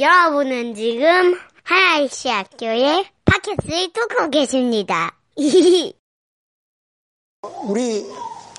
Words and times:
여러분은 0.00 0.76
지금 0.76 1.36
하나이시 1.64 2.28
학교의 2.28 3.04
팟캐스트를 3.24 3.92
듣고 3.92 4.30
계십니다. 4.30 5.16
우리 7.66 8.06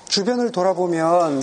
주변을 0.08 0.52
돌아보면 0.52 1.40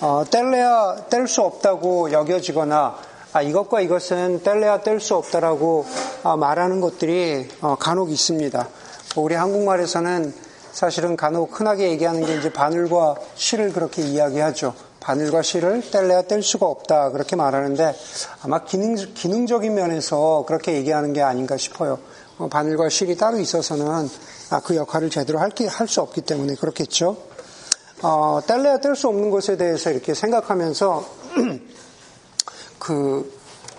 어, 0.00 0.24
뗄래야 0.30 1.08
뗄 1.10 1.28
수 1.28 1.42
없다고 1.42 2.12
여겨지거나 2.12 2.98
아, 3.34 3.42
이것과 3.42 3.82
이것은 3.82 4.42
뗄래야 4.42 4.80
뗄 4.80 5.00
수 5.00 5.16
없다라고 5.16 5.84
아, 6.22 6.36
말하는 6.36 6.80
것들이 6.80 7.46
어, 7.60 7.76
간혹 7.76 8.10
있습니다. 8.10 8.68
우리 9.16 9.34
한국말에서는 9.34 10.32
사실은 10.72 11.16
간혹 11.16 11.60
흔하게 11.60 11.90
얘기하는 11.90 12.24
게 12.24 12.38
이제 12.38 12.50
바늘과 12.50 13.16
실을 13.34 13.72
그렇게 13.72 14.00
이야기하죠. 14.02 14.74
바늘과 15.06 15.42
실을 15.42 15.88
뗄래야 15.88 16.22
뗄 16.22 16.42
수가 16.42 16.66
없다 16.66 17.12
그렇게 17.12 17.36
말하는데 17.36 17.94
아마 18.42 18.64
기능, 18.64 18.96
기능적인 18.96 19.72
면에서 19.72 20.44
그렇게 20.48 20.72
얘기하는 20.74 21.12
게 21.12 21.22
아닌가 21.22 21.56
싶어요. 21.56 22.00
어, 22.38 22.48
바늘과 22.48 22.88
실이 22.88 23.16
따로 23.16 23.38
있어서는 23.38 24.08
아, 24.50 24.60
그 24.64 24.74
역할을 24.74 25.08
제대로 25.08 25.38
할 25.38 25.52
수 25.86 26.00
없기 26.00 26.22
때문에 26.22 26.56
그렇겠죠. 26.56 27.16
어, 28.02 28.40
뗄래야 28.48 28.78
뗄 28.78 28.96
수 28.96 29.06
없는 29.06 29.30
것에 29.30 29.56
대해서 29.56 29.92
이렇게 29.92 30.12
생각하면서 30.12 31.04
그, 32.80 33.32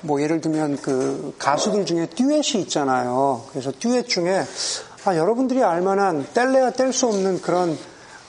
뭐 0.04 0.22
예를 0.22 0.40
들면 0.40 0.78
그 0.78 1.36
가수들 1.38 1.86
중에 1.86 2.06
듀엣이 2.06 2.62
있잖아요. 2.64 3.44
그래서 3.50 3.74
듀엣 3.78 4.08
중에 4.08 4.46
아, 5.04 5.18
여러분들이 5.18 5.62
알만한 5.62 6.26
뗄래야 6.34 6.72
뗄 6.72 6.94
수 6.94 7.08
없는 7.08 7.42
그런 7.42 7.78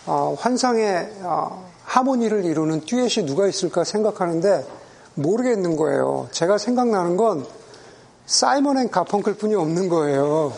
어, 0.06 0.36
환상의 0.40 1.12
어, 1.22 1.67
하모니를 1.88 2.44
이루는 2.44 2.82
듀엣이 2.82 3.26
누가 3.26 3.46
있을까 3.46 3.82
생각하는데 3.82 4.66
모르겠는 5.14 5.76
거예요. 5.76 6.28
제가 6.30 6.58
생각나는 6.58 7.16
건 7.16 7.46
사이먼 8.26 8.76
앤 8.76 8.90
가펑클 8.90 9.34
뿐이 9.34 9.54
없는 9.54 9.88
거예요. 9.88 10.52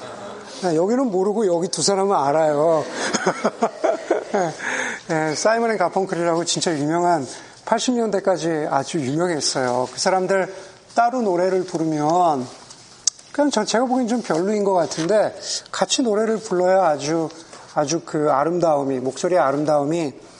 네, 0.62 0.74
여기는 0.74 1.06
모르고 1.06 1.46
여기 1.46 1.68
두 1.68 1.82
사람은 1.82 2.14
알아요. 2.14 2.84
네, 5.08 5.34
사이먼 5.36 5.70
앤 5.70 5.78
가펑클이라고 5.78 6.44
진짜 6.44 6.76
유명한 6.76 7.26
80년대까지 7.64 8.70
아주 8.70 9.00
유명했어요. 9.00 9.88
그 9.92 10.00
사람들 10.00 10.52
따로 10.96 11.22
노래를 11.22 11.64
부르면 11.64 12.44
그냥 13.30 13.50
제가 13.50 13.84
보기엔 13.84 14.08
좀 14.08 14.20
별로인 14.20 14.64
것 14.64 14.74
같은데 14.74 15.32
같이 15.70 16.02
노래를 16.02 16.38
불러야 16.38 16.88
아주 16.88 17.28
아주 17.74 18.02
그 18.04 18.32
아름다움이 18.32 18.98
목소리의 18.98 19.40
아름다움이 19.40 20.08
아, 20.08 20.30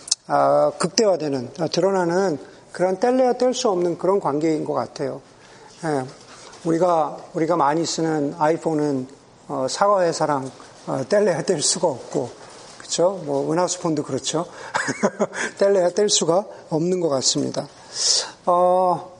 극대화되는 0.78 1.50
아, 1.58 1.66
드러나는 1.68 2.38
그런 2.72 3.00
뗄래야 3.00 3.32
뗄 3.34 3.52
수 3.52 3.68
없는 3.68 3.98
그런 3.98 4.20
관계인 4.20 4.64
것 4.64 4.74
같아요. 4.74 5.20
예, 5.84 6.04
우리가 6.64 7.16
우리가 7.34 7.56
많이 7.56 7.84
쓰는 7.84 8.34
아이폰은 8.38 9.08
어, 9.48 9.66
사과 9.68 10.02
회사랑 10.02 10.50
어, 10.86 11.02
뗄래야 11.08 11.42
뗄 11.42 11.60
수가 11.60 11.88
없고 11.88 12.30
그렇죠? 12.78 13.20
뭐 13.24 13.52
은하수폰도 13.52 14.04
그렇죠. 14.04 14.46
뗄래야 15.58 15.90
뗄 15.90 16.08
수가 16.08 16.44
없는 16.70 17.00
것 17.00 17.08
같습니다. 17.08 17.66
어, 18.46 19.10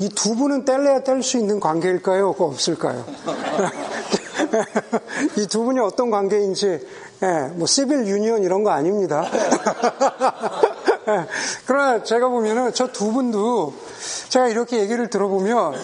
이 0.00 0.08
두 0.08 0.34
분은 0.34 0.64
뗄래야 0.64 1.02
뗄 1.02 1.22
수 1.22 1.36
있는 1.36 1.60
관계일까요? 1.60 2.30
없을까요? 2.38 3.04
이 5.36 5.46
두 5.46 5.64
분이 5.64 5.78
어떤 5.80 6.10
관계인지, 6.10 6.86
예, 7.22 7.26
뭐, 7.54 7.66
시빌 7.66 8.06
유니언 8.06 8.42
이런 8.42 8.64
거 8.64 8.70
아닙니다. 8.70 9.24
예, 11.08 11.26
그러나 11.66 12.02
제가 12.02 12.28
보면은 12.28 12.72
저 12.74 12.88
두 12.92 13.12
분도 13.12 13.74
제가 14.28 14.48
이렇게 14.48 14.78
얘기를 14.80 15.08
들어보면, 15.08 15.74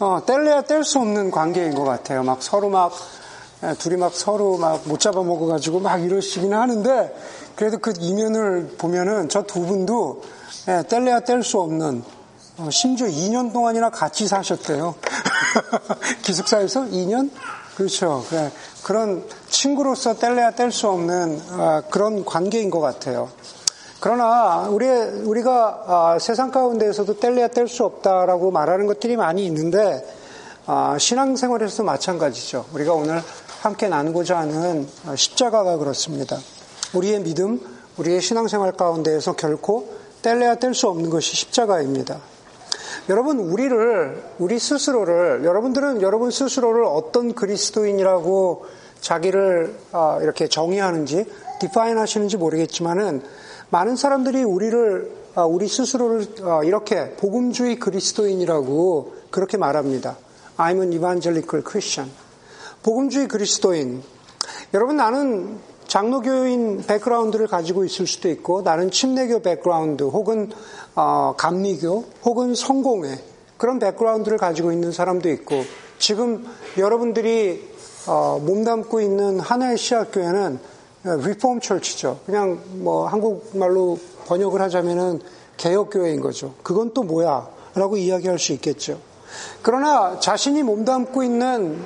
어, 0.00 0.20
뗄래야 0.26 0.62
뗄 0.62 0.84
수 0.84 0.98
없는 0.98 1.30
관계인 1.30 1.74
것 1.74 1.84
같아요. 1.84 2.22
막 2.22 2.42
서로 2.42 2.68
막, 2.68 2.92
예, 3.64 3.74
둘이 3.74 3.96
막 3.96 4.12
서로 4.14 4.56
막 4.56 4.82
못 4.84 5.00
잡아먹어가지고 5.00 5.80
막 5.80 5.98
이러시기는 6.02 6.56
하는데, 6.56 7.14
그래도 7.56 7.78
그 7.78 7.92
이면을 7.98 8.74
보면은 8.78 9.28
저 9.28 9.42
두 9.42 9.62
분도 9.66 10.22
예, 10.68 10.82
뗄래야 10.88 11.20
뗄 11.20 11.42
수 11.42 11.60
없는 11.60 12.02
어, 12.58 12.68
심지어 12.70 13.06
2년 13.06 13.52
동안이나 13.52 13.90
같이 13.90 14.26
사셨대요. 14.28 14.94
기숙사에서 16.22 16.82
2년? 16.86 17.30
그렇죠. 17.78 18.24
네. 18.32 18.50
그런 18.82 19.22
친구로서 19.48 20.18
뗄래야 20.18 20.50
뗄 20.50 20.72
수 20.72 20.88
없는 20.88 21.40
아, 21.50 21.82
그런 21.88 22.24
관계인 22.24 22.70
것 22.70 22.80
같아요. 22.80 23.30
그러나 24.00 24.66
우리 24.68 24.88
우리가 24.88 25.84
아, 25.86 26.18
세상 26.18 26.50
가운데에서도 26.50 27.20
뗄래야 27.20 27.46
뗄 27.46 27.68
수 27.68 27.84
없다라고 27.84 28.50
말하는 28.50 28.88
것들이 28.88 29.16
많이 29.16 29.46
있는데 29.46 30.04
아, 30.66 30.96
신앙생활에서도 30.98 31.84
마찬가지죠. 31.84 32.66
우리가 32.72 32.94
오늘 32.94 33.22
함께 33.60 33.86
나누고자 33.86 34.38
하는 34.38 34.88
십자가가 35.14 35.76
그렇습니다. 35.76 36.36
우리의 36.94 37.20
믿음, 37.20 37.60
우리의 37.96 38.20
신앙생활 38.20 38.72
가운데에서 38.72 39.36
결코 39.36 39.94
뗄래야 40.22 40.56
뗄 40.56 40.74
수 40.74 40.88
없는 40.88 41.10
것이 41.10 41.36
십자가입니다. 41.36 42.18
여러분, 43.08 43.38
우리를, 43.38 44.22
우리 44.38 44.58
스스로를, 44.58 45.42
여러분들은 45.42 46.02
여러분 46.02 46.30
스스로를 46.30 46.84
어떤 46.84 47.32
그리스도인이라고 47.34 48.66
자기를 49.00 49.74
아, 49.92 50.18
이렇게 50.20 50.46
정의하는지, 50.46 51.24
define 51.58 51.96
하시는지 51.96 52.36
모르겠지만은, 52.36 53.22
많은 53.70 53.96
사람들이 53.96 54.44
우리를, 54.44 55.10
아, 55.36 55.44
우리 55.44 55.68
스스로를 55.68 56.26
아, 56.42 56.60
이렇게 56.64 57.12
복음주의 57.16 57.78
그리스도인이라고 57.78 59.14
그렇게 59.30 59.56
말합니다. 59.56 60.18
I'm 60.58 60.80
an 60.80 60.92
evangelical 60.92 61.64
Christian. 61.66 62.12
복음주의 62.82 63.26
그리스도인. 63.26 64.02
여러분, 64.74 64.98
나는 64.98 65.58
장로교인 65.88 66.84
background를 66.86 67.46
가지고 67.46 67.84
있을 67.84 68.06
수도 68.06 68.28
있고 68.28 68.62
나는 68.62 68.90
침례교 68.90 69.40
background 69.40 70.04
혹은 70.04 70.50
어, 70.94 71.34
감리교 71.36 72.04
혹은 72.24 72.54
성공회 72.54 73.18
그런 73.56 73.78
백그라운드를 73.78 74.38
가지고 74.38 74.70
있는 74.70 74.92
사람도 74.92 75.30
있고 75.30 75.64
지금 75.98 76.46
여러분들이 76.76 77.68
어, 78.06 78.38
몸담고 78.44 79.00
있는 79.00 79.40
하나의 79.40 79.78
시학교회는 79.78 80.58
리폼 81.24 81.60
철치죠. 81.60 82.20
그냥 82.26 82.60
뭐 82.74 83.06
한국말로 83.06 83.98
번역을 84.26 84.60
하자면은 84.60 85.20
개혁교회인 85.56 86.20
거죠. 86.20 86.54
그건 86.62 86.92
또 86.92 87.02
뭐야? 87.02 87.48
라고 87.74 87.96
이야기할 87.96 88.38
수 88.38 88.52
있겠죠. 88.52 89.00
그러나 89.62 90.18
자신이 90.20 90.62
몸담고 90.62 91.22
있는 91.22 91.82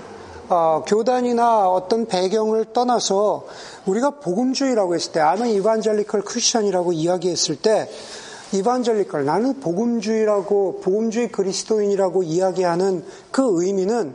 어, 0.49 0.83
교단이나 0.87 1.69
어떤 1.69 2.07
배경을 2.07 2.73
떠나서 2.73 3.47
우리가 3.87 4.11
복음주의라고 4.21 4.95
했을 4.95 5.13
때, 5.13 5.21
아는 5.21 5.49
이반젤리컬 5.49 6.23
크리스천이라고 6.23 6.93
이야기했을 6.93 7.57
때, 7.57 7.89
이반젤리컬, 8.53 9.25
나는 9.25 9.61
복음주의라고, 9.61 10.81
복음주의 10.83 11.33
그리스도인이라고 11.33 12.23
이야기하는 12.23 13.05
그 13.31 13.63
의미는 13.63 14.15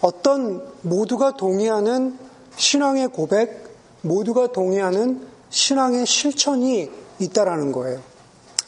어떤 0.00 0.62
모두가 0.82 1.36
동의하는 1.36 2.18
신앙의 2.56 3.08
고백, 3.08 3.64
모두가 4.02 4.52
동의하는 4.52 5.26
신앙의 5.50 6.06
실천이 6.06 6.90
있다라는 7.18 7.72
거예요. 7.72 8.00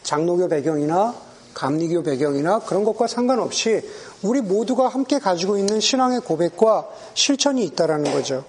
장로교 0.03 0.49
배경이나 0.49 1.15
감리교 1.61 2.03
배경이나 2.03 2.61
그런 2.61 2.85
것과 2.85 3.07
상관없이 3.07 3.83
우리 4.23 4.41
모두가 4.41 4.89
함께 4.89 5.19
가지고 5.19 5.59
있는 5.59 5.79
신앙의 5.79 6.21
고백과 6.21 6.89
실천이 7.13 7.63
있다라는 7.65 8.13
거죠. 8.13 8.45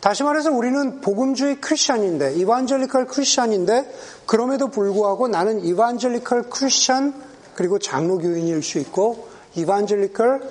다시 0.00 0.24
말해서 0.24 0.50
우리는 0.50 1.00
복음주의 1.00 1.60
크리스천인데, 1.60 2.34
이반젤리컬 2.34 3.06
크리스천인데, 3.06 3.94
그럼에도 4.26 4.66
불구하고 4.66 5.28
나는 5.28 5.64
이반젤리컬 5.64 6.50
크리스천 6.50 7.14
그리고 7.54 7.78
장로교인일 7.78 8.64
수 8.64 8.80
있고, 8.80 9.28
이반젤리컬 9.54 10.42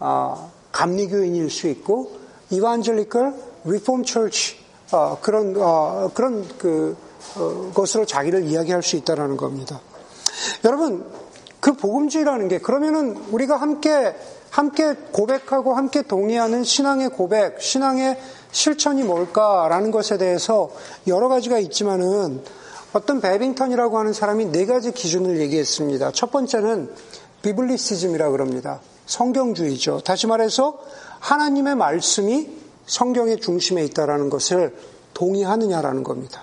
어, 0.00 0.50
감리교인일 0.72 1.50
수 1.50 1.68
있고, 1.68 2.12
이반젤리컬 2.48 3.34
리폼 3.64 4.04
처치 4.04 4.56
어, 4.92 5.18
그런 5.20 5.54
어, 5.58 6.10
그런 6.14 6.48
그 6.56 6.96
어, 7.36 7.70
것으로 7.74 8.06
자기를 8.06 8.44
이야기할 8.44 8.82
수 8.82 8.96
있다라는 8.96 9.36
겁니다. 9.36 9.82
여러분 10.64 11.04
그 11.62 11.74
복음주의라는 11.74 12.48
게 12.48 12.58
그러면은 12.58 13.16
우리가 13.30 13.56
함께 13.56 14.16
함께 14.50 14.94
고백하고 15.12 15.74
함께 15.74 16.02
동의하는 16.02 16.64
신앙의 16.64 17.10
고백, 17.10 17.62
신앙의 17.62 18.18
실천이 18.50 19.04
뭘까라는 19.04 19.92
것에 19.92 20.18
대해서 20.18 20.70
여러 21.06 21.28
가지가 21.28 21.60
있지만은 21.60 22.42
어떤 22.92 23.20
베빙턴이라고 23.20 23.96
하는 23.96 24.12
사람이 24.12 24.46
네 24.46 24.66
가지 24.66 24.90
기준을 24.90 25.38
얘기했습니다. 25.38 26.10
첫 26.10 26.32
번째는 26.32 26.92
비블리시즘이라 27.42 28.30
그럽니다. 28.30 28.80
성경주의죠. 29.06 30.00
다시 30.00 30.26
말해서 30.26 30.80
하나님의 31.20 31.76
말씀이 31.76 32.50
성경의 32.86 33.38
중심에 33.38 33.84
있다라는 33.84 34.30
것을 34.30 34.76
동의하느냐라는 35.14 36.02
겁니다. 36.02 36.42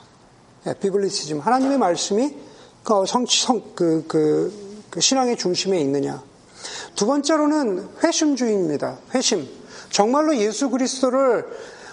네, 0.64 0.74
비블리시즘. 0.80 1.40
하나님의 1.42 1.78
말씀이 1.78 2.38
그, 2.84 3.04
성, 3.06 3.26
성, 3.28 3.62
그, 3.76 4.06
그, 4.08 4.69
그 4.90 5.02
신앙의 5.02 5.38
중심에 5.38 5.80
있느냐. 5.82 6.24
두 6.96 7.06
번째로는 7.06 7.88
회심주의입니다. 8.04 8.98
회심. 9.14 9.48
정말로 9.90 10.36
예수 10.38 10.70
그리스도를 10.70 11.46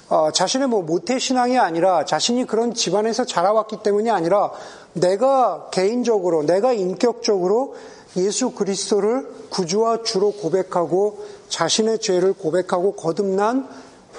어, 0.08 0.30
자신의 0.30 0.68
뭐 0.68 0.82
모태 0.82 1.18
신앙이 1.18 1.58
아니라 1.58 2.04
자신이 2.04 2.46
그런 2.46 2.74
집안에서 2.74 3.24
자라왔기 3.24 3.78
때문이 3.82 4.10
아니라 4.10 4.52
내가 4.92 5.68
개인적으로 5.72 6.44
내가 6.44 6.72
인격적으로 6.72 7.74
예수 8.16 8.52
그리스도를 8.52 9.28
구주와 9.50 10.02
주로 10.04 10.30
고백하고 10.30 11.24
자신의 11.48 11.98
죄를 11.98 12.34
고백하고 12.34 12.94
거듭난 12.94 13.68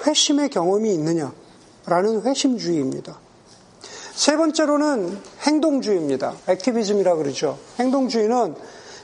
회심의 0.06 0.50
경험이 0.50 0.92
있느냐라는 0.94 2.22
회심주의입니다. 2.22 3.18
세 4.18 4.36
번째로는 4.36 5.16
행동주의입니다. 5.42 6.34
액티비즘이라 6.48 7.14
그러죠. 7.14 7.56
행동주의는 7.78 8.56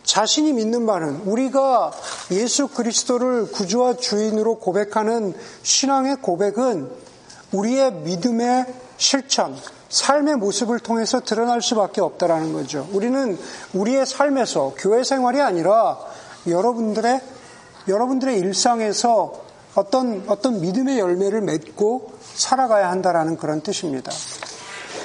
자신이 0.02 0.52
믿는 0.54 0.86
바는 0.86 1.20
우리가 1.24 1.92
예수 2.32 2.66
그리스도를 2.66 3.52
구주와 3.52 3.94
주인으로 3.94 4.58
고백하는 4.58 5.32
신앙의 5.62 6.16
고백은 6.16 6.90
우리의 7.52 7.92
믿음의 7.92 8.66
실천, 8.96 9.56
삶의 9.88 10.34
모습을 10.38 10.80
통해서 10.80 11.20
드러날 11.20 11.62
수밖에 11.62 12.00
없다라는 12.00 12.52
거죠. 12.52 12.88
우리는 12.90 13.38
우리의 13.72 14.06
삶에서 14.06 14.74
교회 14.76 15.04
생활이 15.04 15.40
아니라 15.40 15.96
여러분들의 16.48 17.20
여러분들의 17.86 18.36
일상에서 18.40 19.44
어떤 19.76 20.24
어떤 20.26 20.60
믿음의 20.60 20.98
열매를 20.98 21.40
맺고 21.40 22.14
살아가야 22.34 22.90
한다라는 22.90 23.36
그런 23.36 23.60
뜻입니다. 23.60 24.10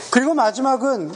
그리고 0.09 0.33
마지막은 0.33 1.11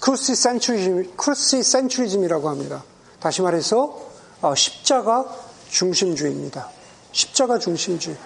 crucicentrism, 0.00 1.16
crucicentrism이라고 1.16 2.48
합니다. 2.48 2.84
다시 3.20 3.42
말해서 3.42 3.98
어, 4.42 4.54
십자가 4.54 5.26
중심주의입니다. 5.70 6.68
십자가 7.12 7.58
중심주의. 7.58 8.16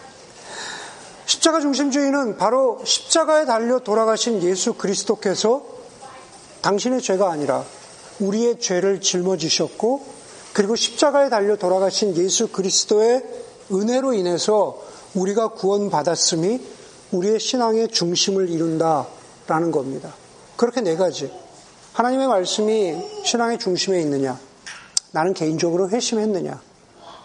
십자가 1.26 1.60
중심주의는 1.60 2.36
바로 2.36 2.80
십자가에 2.84 3.44
달려 3.44 3.78
돌아가신 3.78 4.42
예수 4.42 4.74
그리스도께서 4.74 5.64
당신의 6.62 7.02
죄가 7.02 7.30
아니라 7.30 7.64
우리의 8.20 8.60
죄를 8.60 9.00
짊어지셨고 9.00 10.04
그리고 10.52 10.76
십자가에 10.76 11.30
달려 11.30 11.56
돌아가신 11.56 12.16
예수 12.16 12.48
그리스도의 12.48 13.24
은혜로 13.72 14.14
인해서 14.14 14.80
우리가 15.14 15.48
구원받았음이 15.48 16.60
우리의 17.12 17.40
신앙의 17.40 17.88
중심을 17.88 18.48
이룬다 18.48 19.06
라는 19.46 19.70
겁니다. 19.70 20.14
그렇게 20.56 20.80
네 20.80 20.96
가지. 20.96 21.32
하나님의 21.92 22.26
말씀이 22.26 22.96
신앙의 23.24 23.58
중심에 23.58 24.00
있느냐? 24.00 24.38
나는 25.12 25.32
개인적으로 25.34 25.90
회심했느냐? 25.90 26.60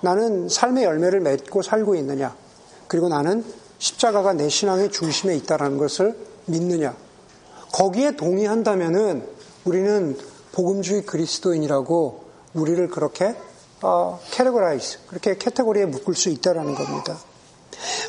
나는 0.02 0.48
삶의 0.48 0.84
열매를 0.84 1.22
맺고 1.22 1.62
살고 1.62 1.96
있느냐? 1.96 2.36
그리고 2.88 3.10
나는 3.10 3.44
십자가가 3.80 4.34
내 4.34 4.50
신앙의 4.50 4.92
중심에 4.92 5.36
있다는 5.36 5.78
것을 5.78 6.18
믿느냐. 6.46 6.96
거기에 7.72 8.16
동의한다면은 8.16 9.28
우리는 9.66 10.18
복음주의 10.52 11.06
그리스도인이라고 11.06 12.24
우리를 12.54 12.90
그렇게 12.90 13.36
어, 13.82 14.20
categorize, 14.32 15.00
그렇게 15.08 15.38
카테고리에 15.38 15.86
묶을 15.86 16.14
수 16.14 16.30
있다라는 16.30 16.76
겁니다. 16.76 17.18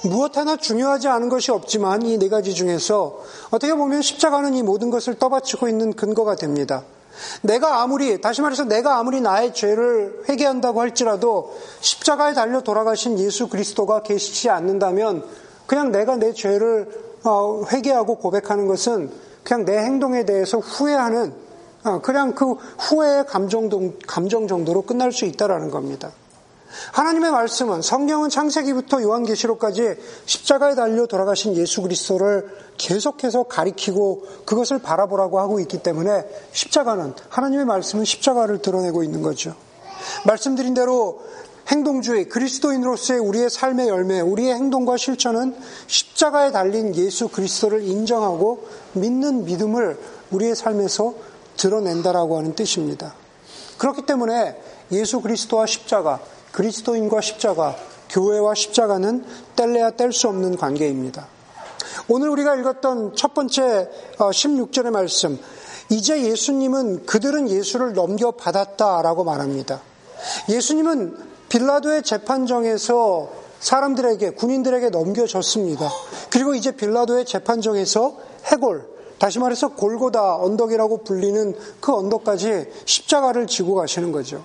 무엇 0.05 0.37
하나 0.37 0.57
중요하지 0.57 1.09
않은 1.09 1.29
것이 1.29 1.51
없지만 1.51 2.03
이 2.03 2.19
네 2.19 2.29
가지 2.29 2.55
중에서 2.55 3.23
어떻게 3.51 3.75
보면 3.75 4.03
십자가는 4.03 4.55
이 4.55 4.63
모든 4.63 4.91
것을 4.91 5.19
떠받치고 5.19 5.69
있는 5.69 5.93
근거가 5.93 6.37
됩니다. 6.37 6.83
내가 7.43 7.83
아무리, 7.83 8.21
다시 8.21 8.41
말해서 8.41 8.65
내가 8.65 8.99
아무리 8.99 9.21
나의 9.21 9.53
죄를 9.55 10.23
회개한다고 10.29 10.81
할지라도 10.81 11.57
십자가에 11.81 12.35
달려 12.35 12.63
돌아가신 12.63 13.19
예수 13.19 13.49
그리스도가 13.49 14.03
계시지 14.03 14.49
않는다면 14.51 15.25
그냥 15.67 15.93
내가 15.93 16.17
내 16.17 16.33
죄를 16.33 16.89
어, 17.25 17.63
회개하고 17.71 18.17
고백하는 18.17 18.67
것은 18.67 19.11
그냥 19.45 19.65
내 19.65 19.79
행동에 19.79 20.25
대해서 20.25 20.59
후회하는 20.59 21.35
어, 21.85 22.01
그냥 22.01 22.35
그 22.35 22.55
후회의 22.79 23.27
감정, 23.27 23.69
감정 24.07 24.47
정도로 24.47 24.83
끝날 24.83 25.13
수 25.13 25.25
있다라는 25.25 25.71
겁니다. 25.71 26.13
하나님의 26.93 27.31
말씀은 27.31 27.83
성경은 27.83 28.29
창세기부터 28.29 29.03
요한계시록까지 29.03 29.97
십자가에 30.27 30.75
달려 30.75 31.07
돌아가신 31.07 31.57
예수 31.57 31.83
그리스도를 31.83 32.49
계속해서 32.77 33.45
가리키고 33.45 34.25
그것을 34.45 34.81
바라보라고 34.81 35.41
하고 35.41 35.61
있기 35.61 35.83
때문에 35.83 36.25
십자가는 36.53 37.15
하나님의 37.29 37.65
말씀은 37.67 38.05
십자가를 38.05 38.63
드러내고 38.63 39.03
있는 39.03 39.23
거죠. 39.23 39.55
말씀드린 40.27 40.75
대로 40.75 41.23
행동주의, 41.69 42.29
그리스도인으로서의 42.29 43.21
우리의 43.21 43.49
삶의 43.49 43.89
열매, 43.89 44.21
우리의 44.21 44.55
행동과 44.55 44.97
실천은 44.97 45.55
십자가에 45.87 46.51
달린 46.51 46.95
예수 46.97 47.29
그리스도를 47.29 47.83
인정하고 47.85 48.67
믿는 48.95 49.45
믿음을 49.45 49.99
우리의 50.33 50.57
삶에서 50.57 51.15
드러낸다라고 51.57 52.39
하는 52.39 52.55
뜻입니다. 52.55 53.15
그렇기 53.79 54.03
때문에 54.03 54.61
예수 54.93 55.21
그리스도와 55.21 55.67
십자가, 55.67 56.21
그리스도인과 56.53 57.21
십자가, 57.21 57.77
교회와 58.11 58.55
십자가는 58.55 59.25
뗄래야 59.57 59.93
뗄 59.93 60.13
수 60.13 60.29
없는 60.29 60.57
관계입니다. 60.57 61.27
오늘 62.09 62.29
우리가 62.29 62.57
읽었던 62.57 63.15
첫 63.15 63.35
번째 63.35 63.89
16절의 64.17 64.87
어, 64.87 64.91
말씀, 64.91 65.39
이제 65.91 66.23
예수님은 66.23 67.07
그들은 67.07 67.49
예수를 67.49 67.95
넘겨받았다라고 67.95 69.25
말합니다. 69.25 69.81
예수님은 70.49 71.17
빌라도의 71.49 72.03
재판정에서 72.03 73.31
사람들에게, 73.59 74.31
군인들에게 74.31 74.91
넘겨졌습니다. 74.91 75.91
그리고 76.31 76.55
이제 76.55 76.73
빌라도의 76.73 77.27
재판정에서 77.27 78.17
해골, 78.47 78.89
다시 79.19 79.39
말해서 79.39 79.75
골고다 79.75 80.37
언덕이라고 80.37 81.05
불리는 81.05 81.55
그 81.81 81.95
언덕까지 81.95 82.71
십자가를 82.87 83.47
지고 83.47 83.75
가시는 83.75 84.13
거죠. 84.13 84.43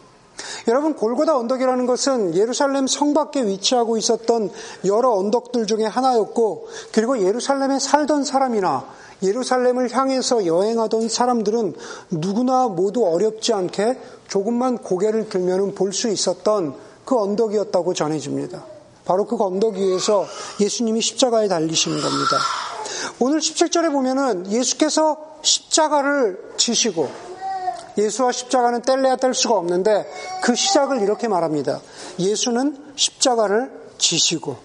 여러분, 0.67 0.95
골고다 0.95 1.37
언덕이라는 1.37 1.85
것은 1.85 2.35
예루살렘 2.35 2.87
성 2.87 3.13
밖에 3.13 3.45
위치하고 3.45 3.97
있었던 3.97 4.49
여러 4.85 5.11
언덕들 5.11 5.67
중에 5.67 5.85
하나였고, 5.85 6.67
그리고 6.91 7.21
예루살렘에 7.21 7.79
살던 7.79 8.25
사람이나 8.25 8.85
예루살렘을 9.23 9.91
향해서 9.95 10.45
여행하던 10.45 11.09
사람들은 11.09 11.75
누구나 12.11 12.67
모두 12.67 13.05
어렵지 13.05 13.53
않게 13.53 13.99
조금만 14.27 14.77
고개를 14.79 15.29
들면 15.29 15.75
볼 15.75 15.93
수 15.93 16.09
있었던 16.09 16.75
그 17.05 17.17
언덕이었다고 17.17 17.93
전해집니다. 17.93 18.65
바로 19.05 19.25
그 19.25 19.37
언덕 19.41 19.75
위에서 19.75 20.25
예수님이 20.59 20.99
십자가에 21.01 21.47
달리시는 21.47 22.01
겁니다. 22.01 22.37
오늘 23.19 23.39
17절에 23.39 23.91
보면은 23.91 24.51
예수께서 24.51 25.17
십자가를 25.43 26.53
지시고 26.57 27.07
예수와 27.97 28.31
십자가는 28.31 28.81
뗄래야 28.81 29.15
뗄 29.17 29.33
수가 29.33 29.55
없는데 29.55 30.09
그 30.41 30.55
시작을 30.55 31.01
이렇게 31.01 31.27
말합니다. 31.27 31.81
예수는 32.19 32.93
십자가를 32.95 33.71
지시고 33.97 34.57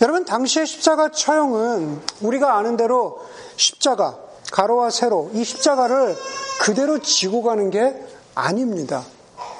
여러분 0.00 0.24
당시의 0.24 0.66
십자가 0.66 1.10
처형은 1.10 2.00
우리가 2.22 2.56
아는 2.56 2.76
대로 2.76 3.20
십자가 3.56 4.18
가로와 4.50 4.90
세로 4.90 5.30
이 5.34 5.44
십자가를 5.44 6.16
그대로 6.60 6.98
지고 7.00 7.42
가는 7.42 7.70
게 7.70 7.94
아닙니다. 8.34 9.04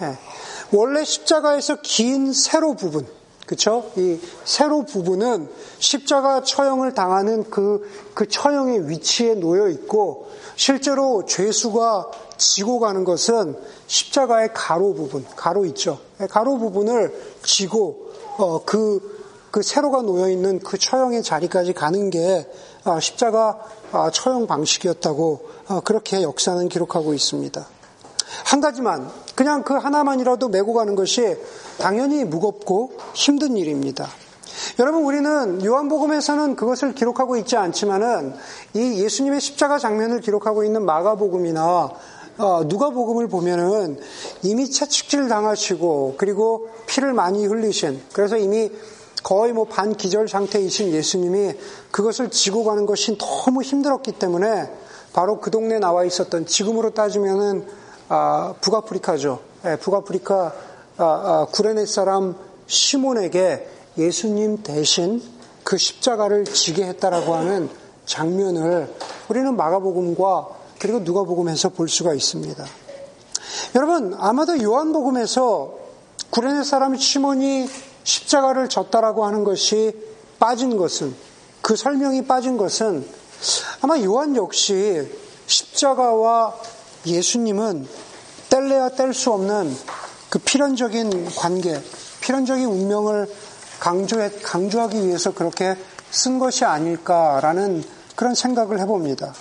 예. 0.03 0.19
원래 0.73 1.05
십자가에서 1.05 1.79
긴 1.83 2.33
세로 2.33 2.75
부분, 2.75 3.07
그쵸? 3.47 3.91
이 3.97 4.19
세로 4.45 4.85
부분은 4.85 5.51
십자가 5.79 6.43
처형을 6.43 6.95
당하는 6.95 7.51
그, 7.51 7.87
그 8.15 8.27
처형의 8.27 8.89
위치에 8.89 9.35
놓여 9.35 9.69
있고, 9.69 10.31
실제로 10.57 11.25
죄수가 11.27 12.11
지고 12.43 12.81
가는 12.81 13.05
것은 13.05 13.57
십자가의 13.87 14.51
가로 14.53 14.95
부분, 14.95 15.25
가로 15.37 15.65
있죠? 15.67 16.01
네, 16.19 16.27
가로 16.27 16.59
부분을 16.59 17.15
지고, 17.45 18.11
어, 18.37 18.65
그, 18.65 19.23
그 19.51 19.63
세로가 19.63 20.03
놓여 20.03 20.29
있는 20.29 20.59
그 20.59 20.79
처형의 20.79 21.23
자리까지 21.23 21.73
가는 21.73 22.11
게 22.11 22.51
어, 22.85 22.99
십자가 22.99 23.61
어, 23.93 24.11
처형 24.11 24.47
방식이었다고 24.47 25.49
어, 25.69 25.81
그렇게 25.81 26.23
역사는 26.23 26.69
기록하고 26.69 27.15
있습니다. 27.15 27.65
한 28.47 28.61
가지만, 28.61 29.11
그냥 29.35 29.63
그 29.63 29.75
하나만이라도 29.75 30.49
메고 30.49 30.73
가는 30.73 30.95
것이 30.95 31.37
당연히 31.79 32.25
무겁고 32.25 32.93
힘든 33.15 33.57
일입니다. 33.57 34.09
여러분, 34.79 35.05
우리는 35.05 35.65
요한복음에서는 35.65 36.57
그것을 36.57 36.95
기록하고 36.95 37.37
있지 37.37 37.57
않지만은 37.57 38.35
이 38.75 39.03
예수님의 39.03 39.41
십자가 39.41 39.79
장면을 39.79 40.21
기록하고 40.21 40.65
있는 40.65 40.85
마가복음이나 40.85 41.91
어, 42.39 42.63
누가복음을 42.65 43.29
보면은 43.29 43.99
이미 44.43 44.71
채찍질 44.71 45.29
당하시고 45.29 46.15
그리고 46.17 46.69
피를 46.87 47.13
많이 47.13 47.45
흘리신 47.47 48.03
그래서 48.13 48.37
이미 48.37 48.71
거의 49.23 49.53
뭐 49.53 49.67
반기절 49.67 50.29
상태이신 50.29 50.93
예수님이 50.93 51.55
그것을 51.91 52.31
지고 52.31 52.65
가는 52.65 52.87
것이 52.87 53.17
너무 53.19 53.63
힘들었기 53.63 54.13
때문에 54.13 54.71
바로 55.13 55.41
그 55.41 55.51
동네에 55.51 55.79
나와 55.79 56.05
있었던 56.05 56.47
지금으로 56.47 56.91
따지면은 56.91 57.67
아, 58.09 58.55
북아프리카죠. 58.61 59.41
예, 59.67 59.77
북아프리카 59.77 60.55
아, 60.99 61.05
아, 61.05 61.47
구레네 61.53 61.87
사람 61.87 62.35
시몬에게 62.67 63.69
예수님 63.97 64.63
대신 64.63 65.23
그 65.65 65.79
십자가를 65.79 66.45
지게 66.45 66.85
했다라고 66.85 67.35
하는 67.35 67.69
장면을 68.05 68.93
우리는 69.29 69.57
마가복음과 69.57 70.62
그리고 70.83 70.99
누가복음에서 70.99 71.69
볼 71.69 71.89
수가 71.89 72.13
있습니다. 72.13 72.67
여러분 73.77 74.17
아마도 74.19 74.61
요한복음에서 74.61 75.79
구레네 76.31 76.65
사람 76.65 76.97
시몬이 76.97 77.69
십자가를 78.03 78.69
졌다라고 78.69 79.25
하는 79.25 79.45
것이 79.45 79.93
빠진 80.41 80.77
것은 80.77 81.15
그 81.61 81.77
설명이 81.77 82.27
빠진 82.27 82.57
것은 82.57 83.07
아마 83.81 83.97
요한 84.01 84.35
역시 84.35 85.09
십자가와 85.47 86.57
예수님은 87.07 87.87
뗄래야 88.49 88.89
뗄 88.97 89.15
수 89.15 89.31
없는 89.31 89.73
그 90.31 90.41
필연적인 90.41 91.27
관계, 91.37 91.81
필연적인 92.23 92.67
운명을 92.67 93.33
강조해, 93.79 94.33
강조하기 94.43 95.07
위해서 95.07 95.33
그렇게 95.33 95.77
쓴 96.11 96.41
것이 96.41 96.65
아닐까라는 96.65 97.85
그런 98.17 98.35
생각을 98.35 98.81
해봅니다. 98.81 99.33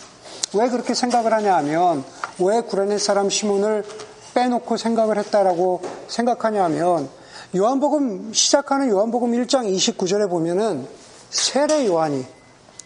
왜 0.53 0.69
그렇게 0.69 0.93
생각을 0.93 1.33
하냐 1.33 1.55
하면 1.57 2.03
왜 2.39 2.61
구레네 2.61 2.97
사람 2.97 3.29
시몬을 3.29 3.85
빼놓고 4.33 4.77
생각을 4.77 5.17
했다라고 5.17 5.81
생각하냐 6.07 6.63
하면 6.65 7.09
요한복음 7.55 8.33
시작하는 8.33 8.89
요한복음 8.89 9.31
1장 9.31 9.73
29절에 9.73 10.29
보면은 10.29 10.87
세례 11.29 11.85
요한이 11.85 12.25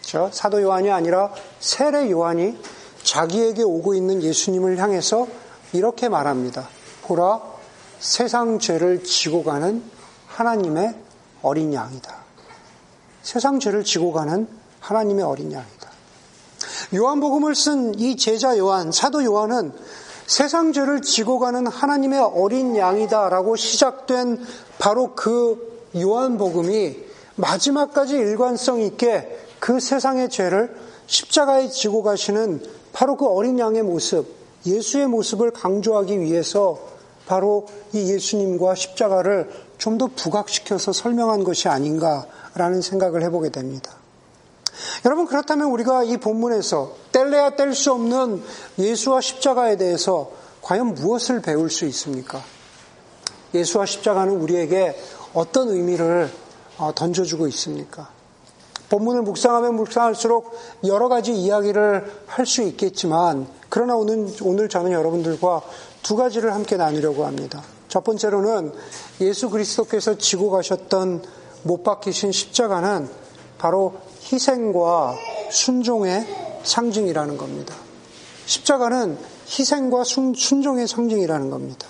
저 0.00 0.30
사도 0.32 0.62
요한이 0.62 0.90
아니라 0.90 1.32
세례 1.58 2.10
요한이 2.10 2.56
자기에게 3.02 3.62
오고 3.62 3.94
있는 3.94 4.22
예수님을 4.22 4.78
향해서 4.78 5.26
이렇게 5.72 6.08
말합니다. 6.08 6.68
보라 7.02 7.40
세상 7.98 8.58
죄를 8.58 9.04
지고 9.04 9.42
가는 9.44 9.82
하나님의 10.26 10.94
어린 11.42 11.72
양이다. 11.72 12.16
세상 13.22 13.58
죄를 13.58 13.84
지고 13.84 14.12
가는 14.12 14.48
하나님의 14.80 15.24
어린 15.24 15.52
양이다. 15.52 15.75
요한복음을 16.94 17.54
쓴 17.54 17.94
이 17.98 18.16
제자 18.16 18.56
요한, 18.58 18.92
사도 18.92 19.24
요한은 19.24 19.72
세상 20.26 20.72
죄를 20.72 21.02
지고 21.02 21.38
가는 21.38 21.66
하나님의 21.66 22.20
어린 22.20 22.76
양이다라고 22.76 23.56
시작된 23.56 24.44
바로 24.78 25.14
그 25.14 25.88
요한복음이 25.96 26.96
마지막까지 27.36 28.14
일관성 28.16 28.80
있게 28.80 29.38
그 29.60 29.80
세상의 29.80 30.30
죄를 30.30 30.76
십자가에 31.06 31.68
지고 31.68 32.02
가시는 32.02 32.62
바로 32.92 33.16
그 33.16 33.26
어린 33.26 33.58
양의 33.58 33.82
모습, 33.82 34.26
예수의 34.66 35.06
모습을 35.06 35.52
강조하기 35.52 36.20
위해서 36.20 36.78
바로 37.26 37.66
이 37.92 38.12
예수님과 38.12 38.74
십자가를 38.74 39.50
좀 39.78 39.98
더 39.98 40.08
부각시켜서 40.14 40.92
설명한 40.92 41.44
것이 41.44 41.68
아닌가라는 41.68 42.80
생각을 42.80 43.22
해보게 43.24 43.50
됩니다. 43.50 43.94
여러분 45.04 45.26
그렇다면 45.26 45.68
우리가 45.68 46.04
이 46.04 46.16
본문에서 46.16 46.92
뗄래야 47.12 47.50
뗄 47.56 47.74
수 47.74 47.92
없는 47.92 48.42
예수와 48.78 49.20
십자가에 49.20 49.76
대해서 49.76 50.30
과연 50.62 50.94
무엇을 50.94 51.40
배울 51.42 51.70
수 51.70 51.84
있습니까? 51.86 52.42
예수와 53.54 53.86
십자가는 53.86 54.34
우리에게 54.34 54.98
어떤 55.32 55.68
의미를 55.68 56.30
어, 56.78 56.92
던져주고 56.94 57.46
있습니까? 57.48 58.10
본문을 58.88 59.22
묵상하면 59.22 59.74
묵상할수록 59.76 60.56
여러 60.84 61.08
가지 61.08 61.32
이야기를 61.34 62.22
할 62.26 62.46
수 62.46 62.62
있겠지만 62.62 63.46
그러나 63.68 63.96
오늘, 63.96 64.28
오늘 64.42 64.68
저는 64.68 64.92
여러분들과 64.92 65.62
두 66.02 66.16
가지를 66.16 66.54
함께 66.54 66.76
나누려고 66.76 67.24
합니다. 67.26 67.62
첫 67.88 68.04
번째로는 68.04 68.72
예수 69.20 69.50
그리스도께서 69.50 70.18
지고 70.18 70.50
가셨던 70.50 71.24
못 71.64 71.82
박히신 71.82 72.30
십자가는 72.30 73.08
바로 73.58 73.94
희생과 74.32 75.16
순종의 75.50 76.26
상징이라는 76.64 77.36
겁니다. 77.36 77.74
십자가는 78.46 79.18
희생과 79.48 80.04
순, 80.04 80.34
순종의 80.34 80.88
상징이라는 80.88 81.50
겁니다. 81.50 81.86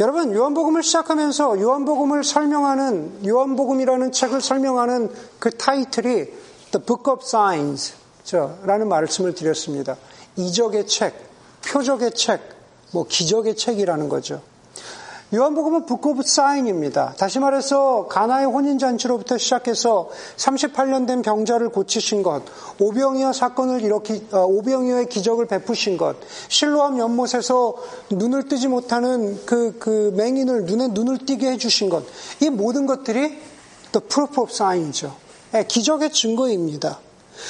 여러분, 0.00 0.34
요한복음을 0.34 0.82
시작하면서 0.82 1.60
요한복음을 1.60 2.24
설명하는, 2.24 3.26
요한복음이라는 3.26 4.12
책을 4.12 4.40
설명하는 4.40 5.12
그 5.38 5.50
타이틀이 5.50 6.12
The 6.70 6.84
Book 6.86 7.12
of 7.12 7.22
Signs 7.24 7.94
라는 8.64 8.88
말씀을 8.88 9.34
드렸습니다. 9.34 9.96
이적의 10.36 10.86
책, 10.86 11.14
표적의 11.66 12.12
책, 12.12 12.40
뭐 12.92 13.06
기적의 13.06 13.56
책이라는 13.56 14.08
거죠. 14.08 14.40
요한복음은 15.34 15.84
book 15.84 16.06
of 16.06 16.22
sign입니다. 16.22 17.12
다시 17.18 17.38
말해서 17.38 18.06
가나의 18.08 18.46
혼인잔치로부터 18.46 19.36
시작해서 19.36 20.08
38년 20.38 21.06
된 21.06 21.20
병자를 21.20 21.68
고치신 21.68 22.22
것, 22.22 22.44
오병이어 22.80 23.34
사건을 23.34 23.82
일으키, 23.82 24.26
어, 24.32 24.46
오병이어의 24.46 25.10
기적을 25.10 25.46
베푸신 25.46 25.98
것, 25.98 26.16
실로암 26.48 26.98
연못에서 26.98 27.74
눈을 28.08 28.48
뜨지 28.48 28.68
못하는 28.68 29.38
그, 29.44 29.76
그 29.78 30.14
맹인을 30.16 30.64
눈에 30.64 30.88
눈을 30.88 31.18
띄게 31.26 31.50
해주신 31.52 31.90
것, 31.90 32.04
이 32.40 32.48
모든 32.48 32.86
것들이 32.86 33.38
of 34.40 34.50
sign이죠. 34.50 35.14
네, 35.52 35.66
기적의 35.66 36.10
증거입니다. 36.10 37.00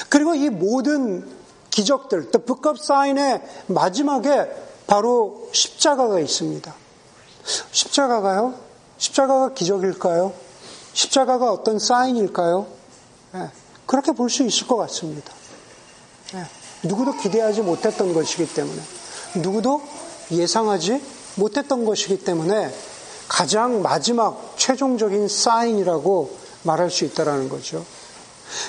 그리고 0.09 0.35
이 0.35 0.51
모든 0.51 1.25
기적들, 1.71 2.33
the 2.33 2.45
book 2.45 2.69
of 2.69 2.79
sign의 2.83 3.41
마지막에 3.69 4.51
바로 4.89 5.49
십자가가 5.53 6.19
있습니다. 6.19 6.88
십자가가요? 7.73 8.55
십자가가 8.99 9.55
기적일까요? 9.55 10.33
십자가가 10.93 11.53
어떤 11.53 11.79
사인일까요? 11.79 12.67
네, 13.33 13.51
그렇게 13.87 14.13
볼 14.13 14.29
수 14.29 14.43
있을 14.43 14.67
것 14.67 14.77
같습니다. 14.77 15.33
네, 16.35 16.45
누구도 16.83 17.17
기대하지 17.17 17.63
못했던 17.63 18.13
것이기 18.13 18.53
때문에, 18.55 18.81
누구도 19.37 19.83
예상하지 20.31 21.03
못했던 21.37 21.85
것이기 21.85 22.25
때문에 22.25 22.73
가장 23.29 23.83
마지막 23.83 24.55
최종적인 24.57 25.29
사인이라고 25.29 26.37
말할 26.65 26.91
수 26.91 27.05
있다라는 27.05 27.49
거죠. 27.49 27.85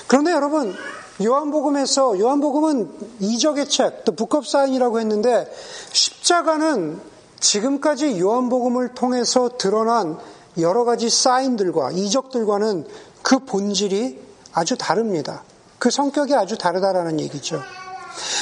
그런데 0.06 0.30
여러분, 0.30 0.76
요한복음에서 1.22 2.18
요한복음은 2.18 3.18
이적의 3.20 3.68
책, 3.68 4.04
또 4.04 4.12
북업 4.12 4.46
사인이라고 4.46 5.00
했는데 5.00 5.50
십자가는 5.92 7.09
지금까지 7.40 8.20
요한복음을 8.20 8.94
통해서 8.94 9.50
드러난 9.58 10.18
여러 10.58 10.84
가지 10.84 11.10
사인들과 11.10 11.90
이적들과는 11.92 12.86
그 13.22 13.40
본질이 13.40 14.20
아주 14.52 14.76
다릅니다. 14.76 15.42
그 15.78 15.90
성격이 15.90 16.34
아주 16.34 16.58
다르다라는 16.58 17.20
얘기죠. 17.20 17.60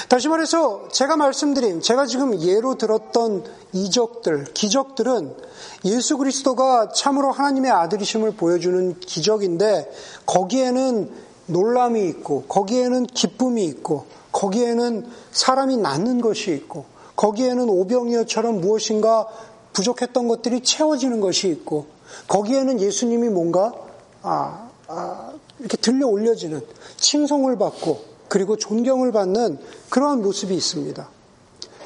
다시 0.08 0.28
말해서 0.28 0.88
제가 0.90 1.16
말씀드린 1.16 1.80
제가 1.80 2.06
지금 2.06 2.40
예로 2.40 2.76
들었던 2.76 3.44
이적들, 3.72 4.46
기적들은 4.54 5.36
예수 5.84 6.16
그리스도가 6.16 6.88
참으로 6.88 7.30
하나님의 7.30 7.70
아들이심을 7.70 8.32
보여주는 8.32 8.98
기적인데 8.98 9.90
거기에는 10.26 11.10
놀람이 11.46 12.08
있고 12.08 12.44
거기에는 12.44 13.06
기쁨이 13.06 13.64
있고 13.66 14.06
거기에는 14.32 15.06
사람이 15.30 15.76
낫는 15.76 16.20
것이 16.20 16.52
있고 16.52 16.86
거기에는 17.18 17.68
오병이어처럼 17.68 18.60
무엇인가 18.60 19.26
부족했던 19.72 20.28
것들이 20.28 20.62
채워지는 20.62 21.20
것이 21.20 21.48
있고 21.48 21.87
거기에는 22.28 22.80
예수님이 22.80 23.28
뭔가 23.28 23.75
아, 24.22 24.70
아, 24.87 25.32
이렇게 25.58 25.76
들려 25.76 26.06
올려지는 26.06 26.62
칭송을 26.96 27.58
받고 27.58 28.00
그리고 28.28 28.56
존경을 28.56 29.10
받는 29.10 29.58
그러한 29.90 30.22
모습이 30.22 30.54
있습니다. 30.54 31.08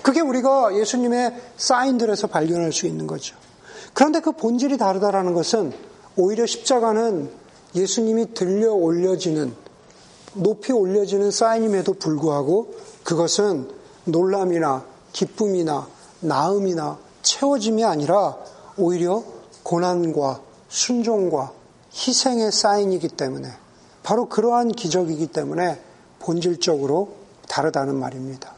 그게 0.03 0.21
우리가 0.21 0.77
예수님의 0.77 1.35
사인들에서 1.57 2.27
발견할 2.27 2.73
수 2.73 2.87
있는 2.87 3.07
거죠. 3.07 3.35
그런데 3.95 4.21
그 4.21 4.33
본질이 4.33 4.77
다르다라는 4.77 5.33
것은 5.33 5.73
오히려 6.17 6.45
십자가는 6.45 7.31
예수님이 7.75 8.35
들려 8.35 8.73
올려지는 8.73 9.55
높이 10.35 10.73
올려지는 10.73 11.31
사인임에도 11.31 11.95
불구하고 11.95 12.75
그것은 13.05 13.71
놀람이나 14.05 14.92
기쁨이나 15.13 15.89
나음이나 16.21 16.99
채워짐이 17.23 17.85
아니라 17.85 18.37
오히려 18.77 19.23
고난과 19.63 20.41
순종과 20.69 21.53
희생의 21.95 22.51
사인이기 22.53 23.09
때문에 23.09 23.49
바로 24.03 24.29
그러한 24.29 24.73
기적이기 24.73 25.29
때문에 25.29 25.81
본질적으로 26.19 27.15
다르다는 27.49 27.97
말입니다. 27.97 28.53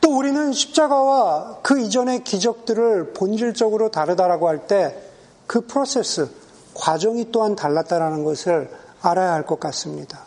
또 0.00 0.16
우리는 0.16 0.52
십자가와 0.52 1.58
그 1.62 1.80
이전의 1.80 2.24
기적들을 2.24 3.12
본질적으로 3.12 3.90
다르다라고 3.90 4.48
할 4.48 4.66
때 4.66 5.12
그 5.46 5.66
프로세스, 5.66 6.30
과정이 6.72 7.30
또한 7.30 7.54
달랐다라는 7.56 8.24
것을 8.24 8.70
알아야 9.02 9.32
할 9.32 9.44
것 9.44 9.60
같습니다. 9.60 10.24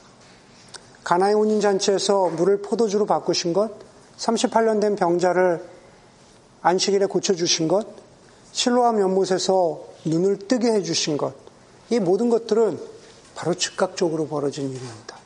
가나의 1.03 1.33
혼인 1.33 1.61
잔치에서 1.61 2.29
물을 2.29 2.61
포도주로 2.61 3.07
바꾸신 3.07 3.53
것, 3.53 3.71
38년 4.17 4.81
된 4.81 4.95
병자를 4.95 5.63
안식일에 6.61 7.05
고쳐주신 7.05 7.67
것, 7.67 7.87
실로암 8.51 8.99
연못에서 8.99 9.83
눈을 10.05 10.47
뜨게 10.47 10.71
해주신 10.71 11.17
것, 11.17 11.33
이 11.89 11.99
모든 11.99 12.29
것들은 12.29 12.79
바로 13.35 13.53
즉각적으로 13.53 14.27
벌어진 14.27 14.69
일입니다. 14.69 15.17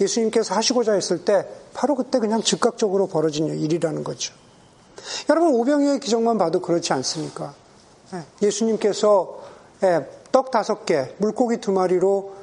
예수님께서 0.00 0.54
하시고자 0.54 0.92
했을 0.92 1.24
때 1.24 1.46
바로 1.72 1.94
그때 1.94 2.18
그냥 2.18 2.42
즉각적으로 2.42 3.06
벌어진 3.06 3.48
일이라는 3.48 4.04
거죠. 4.04 4.32
여러분 5.28 5.54
오병이의 5.54 6.00
기적만 6.00 6.38
봐도 6.38 6.60
그렇지 6.60 6.92
않습니까? 6.92 7.54
예, 8.14 8.46
예수님께서 8.46 9.40
예, 9.82 10.08
떡 10.32 10.50
다섯 10.50 10.86
개, 10.86 11.12
물고기 11.18 11.58
두 11.58 11.72
마리로 11.72 12.34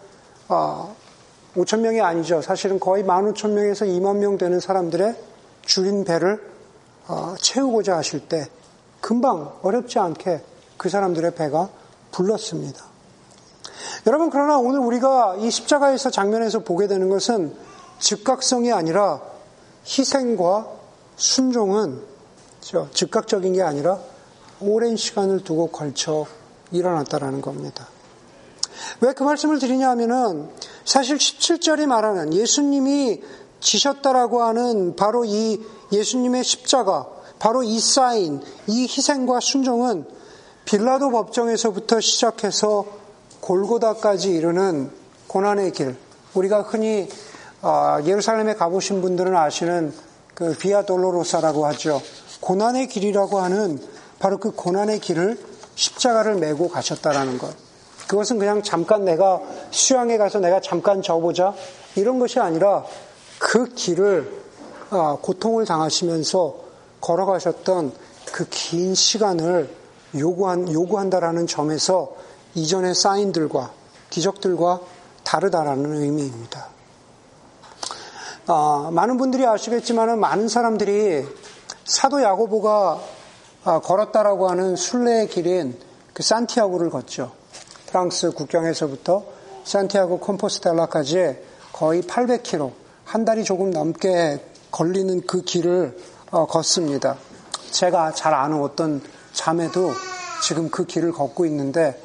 5천 1.55 1.79
어, 1.79 1.81
명이 1.81 2.01
아니죠. 2.01 2.41
사실은 2.41 2.79
거의 2.79 3.03
15,000명에서 3.03 3.87
2만 3.87 4.17
명 4.17 4.37
되는 4.37 4.59
사람들의 4.59 5.15
줄인 5.65 6.05
배를 6.05 6.41
어, 7.07 7.35
채우고자 7.39 7.97
하실 7.97 8.27
때 8.27 8.47
금방 9.01 9.53
어렵지 9.61 9.99
않게 9.99 10.41
그 10.77 10.89
사람들의 10.89 11.35
배가 11.35 11.69
불렀습니다. 12.11 12.85
여러분 14.07 14.29
그러나 14.29 14.57
오늘 14.57 14.79
우리가 14.79 15.35
이 15.39 15.51
십자가에서 15.51 16.09
장면에서 16.09 16.59
보게 16.59 16.87
되는 16.87 17.09
것은 17.09 17.53
즉각성이 17.99 18.71
아니라 18.71 19.21
희생과 19.85 20.67
순종은 21.17 22.01
즉각적인 22.93 23.53
게 23.53 23.61
아니라 23.61 23.99
오랜 24.59 24.95
시간을 24.95 25.43
두고 25.43 25.67
걸쳐 25.67 26.25
일어났다라는 26.71 27.41
겁니다. 27.41 27.87
왜 29.01 29.13
그 29.13 29.23
말씀을 29.23 29.59
드리냐 29.59 29.89
하면은 29.91 30.49
사실 30.85 31.17
17절이 31.17 31.85
말하는 31.85 32.33
예수님이 32.33 33.21
지셨다라고 33.59 34.41
하는 34.41 34.95
바로 34.95 35.23
이 35.25 35.61
예수님의 35.91 36.43
십자가, 36.43 37.07
바로 37.39 37.63
이 37.63 37.79
사인, 37.79 38.41
이 38.67 38.83
희생과 38.83 39.39
순종은 39.39 40.05
빌라도 40.65 41.11
법정에서부터 41.11 41.99
시작해서 41.99 42.85
골고다까지 43.41 44.31
이르는 44.31 44.91
고난의 45.27 45.71
길. 45.73 45.95
우리가 46.33 46.61
흔히 46.61 47.07
어, 47.61 47.99
예루살렘에 48.05 48.55
가보신 48.55 49.01
분들은 49.01 49.35
아시는 49.35 49.93
그 50.33 50.55
비아 50.57 50.83
돌로로사라고 50.83 51.65
하죠. 51.67 52.01
고난의 52.39 52.87
길이라고 52.87 53.39
하는 53.39 53.79
바로 54.19 54.39
그 54.39 54.51
고난의 54.51 54.99
길을 54.99 55.37
십자가를 55.75 56.35
메고 56.35 56.69
가셨다라는 56.69 57.37
것. 57.37 57.55
그것은 58.11 58.39
그냥 58.39 58.61
잠깐 58.61 59.05
내가 59.05 59.39
수양에 59.69 60.17
가서 60.17 60.39
내가 60.39 60.59
잠깐 60.59 61.01
져보자 61.01 61.53
이런 61.95 62.19
것이 62.19 62.41
아니라 62.41 62.83
그 63.39 63.69
길을 63.69 64.29
어, 64.89 65.17
고통을 65.21 65.65
당하시면서 65.65 66.55
걸어가셨던 66.99 67.93
그 68.33 68.45
긴 68.49 68.95
시간을 68.95 69.73
요구한, 70.19 70.69
요구한다라는 70.69 71.47
점에서 71.47 72.13
이전의 72.53 72.95
사인들과 72.95 73.71
기적들과 74.09 74.81
다르다라는 75.23 76.01
의미입니다. 76.01 76.67
어, 78.47 78.89
많은 78.91 79.15
분들이 79.19 79.45
아시겠지만 79.45 80.19
많은 80.19 80.49
사람들이 80.49 81.25
사도 81.85 82.21
야고보가 82.21 82.99
어, 83.63 83.79
걸었다라고 83.79 84.49
하는 84.49 84.75
순례의 84.75 85.29
길인 85.29 85.79
그 86.13 86.23
산티아고를 86.23 86.89
걷죠. 86.89 87.39
프랑스 87.91 88.31
국경에서부터 88.31 89.23
산티아고 89.65 90.19
콤포스텔라까지 90.19 91.37
거의 91.73 92.01
800km, 92.01 92.71
한 93.03 93.25
달이 93.25 93.43
조금 93.43 93.69
넘게 93.71 94.39
걸리는 94.71 95.27
그 95.27 95.41
길을 95.41 95.97
어, 96.31 96.47
걷습니다. 96.47 97.17
제가 97.71 98.13
잘 98.13 98.33
아는 98.33 98.61
어떤 98.61 99.01
자매도 99.33 99.91
지금 100.41 100.69
그 100.69 100.85
길을 100.85 101.11
걷고 101.11 101.45
있는데 101.47 102.01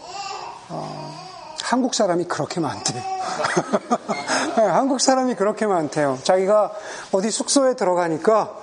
어, 0.69 1.15
한국 1.63 1.95
사람이 1.95 2.25
그렇게 2.25 2.59
많대요. 2.59 3.01
네, 4.59 4.63
한국 4.63 5.01
사람이 5.01 5.37
그렇게 5.37 5.67
많대요. 5.67 6.19
자기가 6.25 6.73
어디 7.13 7.31
숙소에 7.31 7.75
들어가니까 7.75 8.57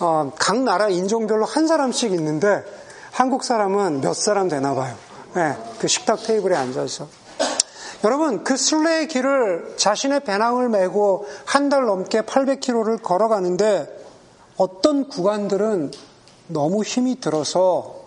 어, 0.00 0.32
각 0.36 0.58
나라 0.58 0.88
인종별로 0.88 1.44
한 1.44 1.68
사람씩 1.68 2.12
있는데 2.12 2.64
한국 3.12 3.44
사람은 3.44 4.00
몇 4.00 4.14
사람 4.14 4.48
되나 4.48 4.74
봐요. 4.74 5.13
네, 5.34 5.56
그 5.80 5.88
식탁 5.88 6.22
테이블에 6.22 6.54
앉아서. 6.54 7.08
여러분, 8.04 8.44
그 8.44 8.56
순례의 8.56 9.08
길을 9.08 9.74
자신의 9.76 10.20
배낭을 10.20 10.68
메고 10.68 11.26
한 11.44 11.68
달 11.68 11.86
넘게 11.86 12.22
800km를 12.22 13.02
걸어가는데 13.02 14.04
어떤 14.56 15.08
구간들은 15.08 15.90
너무 16.48 16.82
힘이 16.84 17.18
들어서 17.18 18.04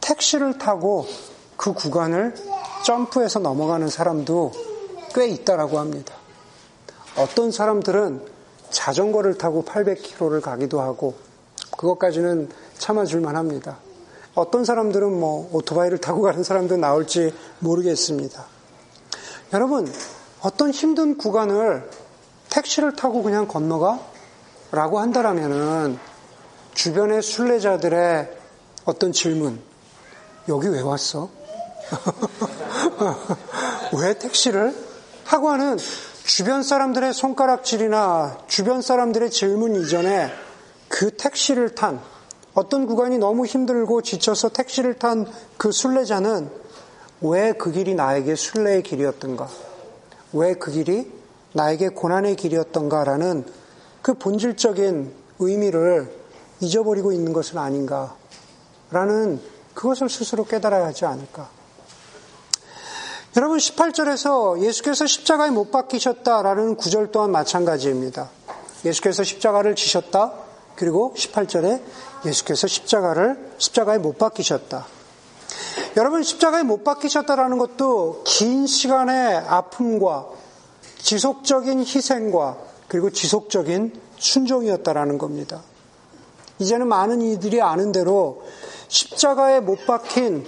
택시를 0.00 0.56
타고 0.58 1.06
그 1.56 1.74
구간을 1.74 2.34
점프해서 2.84 3.40
넘어가는 3.40 3.88
사람도 3.88 4.52
꽤 5.14 5.26
있다라고 5.28 5.78
합니다. 5.78 6.14
어떤 7.18 7.50
사람들은 7.50 8.24
자전거를 8.70 9.36
타고 9.36 9.64
800km를 9.64 10.40
가기도 10.40 10.80
하고 10.80 11.14
그것까지는 11.76 12.48
참아줄만 12.78 13.36
합니다. 13.36 13.78
어떤 14.34 14.64
사람들은 14.64 15.18
뭐 15.18 15.48
오토바이를 15.52 15.98
타고 15.98 16.22
가는 16.22 16.42
사람도 16.42 16.76
나올지 16.76 17.34
모르겠습니다. 17.58 18.44
여러분, 19.52 19.92
어떤 20.40 20.70
힘든 20.70 21.18
구간을 21.18 21.90
택시를 22.48 22.94
타고 22.94 23.22
그냥 23.22 23.48
건너가? 23.48 24.00
라고 24.72 25.00
한다라면은 25.00 25.98
주변의 26.74 27.22
순례자들의 27.22 28.38
어떤 28.84 29.12
질문, 29.12 29.60
여기 30.48 30.68
왜 30.68 30.80
왔어? 30.80 31.28
왜 33.98 34.14
택시를? 34.14 34.74
하고 35.24 35.50
하는 35.50 35.76
주변 36.24 36.62
사람들의 36.62 37.12
손가락질이나 37.12 38.38
주변 38.46 38.82
사람들의 38.82 39.30
질문 39.30 39.76
이전에 39.76 40.30
그 40.88 41.16
택시를 41.16 41.74
탄 41.74 42.00
어떤 42.54 42.86
구간이 42.86 43.18
너무 43.18 43.46
힘들고 43.46 44.02
지쳐서 44.02 44.48
택시를 44.50 44.94
탄 44.94 45.26
그 45.56 45.72
순례자는 45.72 46.50
왜 47.22 47.52
그 47.52 47.70
길이 47.70 47.94
나에게 47.94 48.34
순례의 48.34 48.82
길이었던가? 48.82 49.48
왜 50.32 50.54
그 50.54 50.70
길이 50.70 51.10
나에게 51.52 51.90
고난의 51.90 52.36
길이었던가라는 52.36 53.44
그 54.02 54.14
본질적인 54.14 55.12
의미를 55.40 56.12
잊어버리고 56.60 57.12
있는 57.12 57.32
것은 57.32 57.58
아닌가라는 57.58 59.40
그것을 59.74 60.08
스스로 60.08 60.44
깨달아야 60.44 60.86
하지 60.86 61.04
않을까. 61.04 61.48
여러분 63.36 63.58
18절에서 63.58 64.60
예수께서 64.62 65.06
십자가에 65.06 65.50
못 65.50 65.70
박히셨다라는 65.70 66.76
구절 66.76 67.12
또한 67.12 67.30
마찬가지입니다. 67.30 68.28
예수께서 68.84 69.22
십자가를 69.22 69.76
지셨다. 69.76 70.32
그리고 70.74 71.14
18절에 71.16 71.80
예수께서 72.24 72.66
십자가를 72.66 73.54
십자가에 73.58 73.98
못 73.98 74.18
박히셨다. 74.18 74.86
여러분 75.96 76.22
십자가에 76.22 76.62
못 76.62 76.84
박히셨다라는 76.84 77.58
것도 77.58 78.22
긴 78.24 78.66
시간의 78.66 79.36
아픔과 79.36 80.28
지속적인 80.98 81.80
희생과 81.80 82.58
그리고 82.88 83.10
지속적인 83.10 84.00
순종이었다라는 84.18 85.18
겁니다. 85.18 85.62
이제는 86.58 86.88
많은 86.88 87.22
이들이 87.22 87.62
아는 87.62 87.92
대로 87.92 88.42
십자가에 88.88 89.60
못 89.60 89.86
박힌 89.86 90.46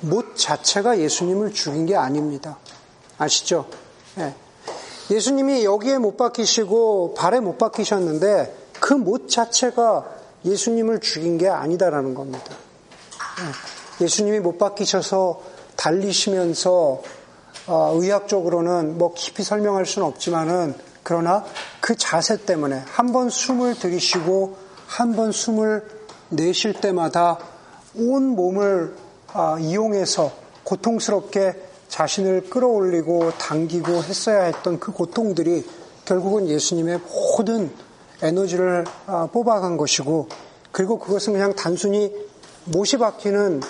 못 0.00 0.36
자체가 0.36 0.98
예수님을 0.98 1.52
죽인 1.52 1.86
게 1.86 1.96
아닙니다. 1.96 2.58
아시죠? 3.18 3.66
예. 4.18 4.34
예수님이 5.10 5.64
여기에 5.64 5.98
못 5.98 6.16
박히시고 6.16 7.14
발에 7.14 7.40
못 7.40 7.58
박히셨는데 7.58 8.60
그 8.80 8.94
못 8.94 9.28
자체가 9.28 10.19
예수님을 10.44 11.00
죽인 11.00 11.38
게 11.38 11.48
아니다라는 11.48 12.14
겁니다. 12.14 12.44
예. 14.00 14.04
예수님이 14.04 14.40
못 14.40 14.58
박히셔서 14.58 15.40
달리시면서 15.76 17.02
어, 17.66 17.92
의학적으로는 17.94 18.98
뭐 18.98 19.12
깊이 19.14 19.42
설명할 19.42 19.86
수는 19.86 20.06
없지만은 20.08 20.74
그러나 21.02 21.44
그 21.80 21.94
자세 21.96 22.36
때문에 22.44 22.82
한 22.86 23.12
번 23.12 23.30
숨을 23.30 23.74
들이쉬고 23.78 24.56
한 24.86 25.14
번 25.14 25.32
숨을 25.32 25.84
내쉴 26.30 26.74
때마다 26.74 27.38
온 27.96 28.28
몸을 28.28 28.94
아, 29.32 29.58
이용해서 29.60 30.32
고통스럽게 30.64 31.54
자신을 31.88 32.50
끌어올리고 32.50 33.32
당기고 33.38 33.92
했어야 34.04 34.44
했던 34.44 34.78
그 34.78 34.92
고통들이 34.92 35.68
결국은 36.04 36.48
예수님의 36.48 37.00
모든 37.36 37.70
에너지를 38.22 38.84
아, 39.06 39.28
뽑아간 39.32 39.76
것이고 39.76 40.28
그리고 40.72 40.98
그것은 40.98 41.32
그냥 41.32 41.54
단순히 41.54 42.12
못이 42.64 42.98
박히는 42.98 43.60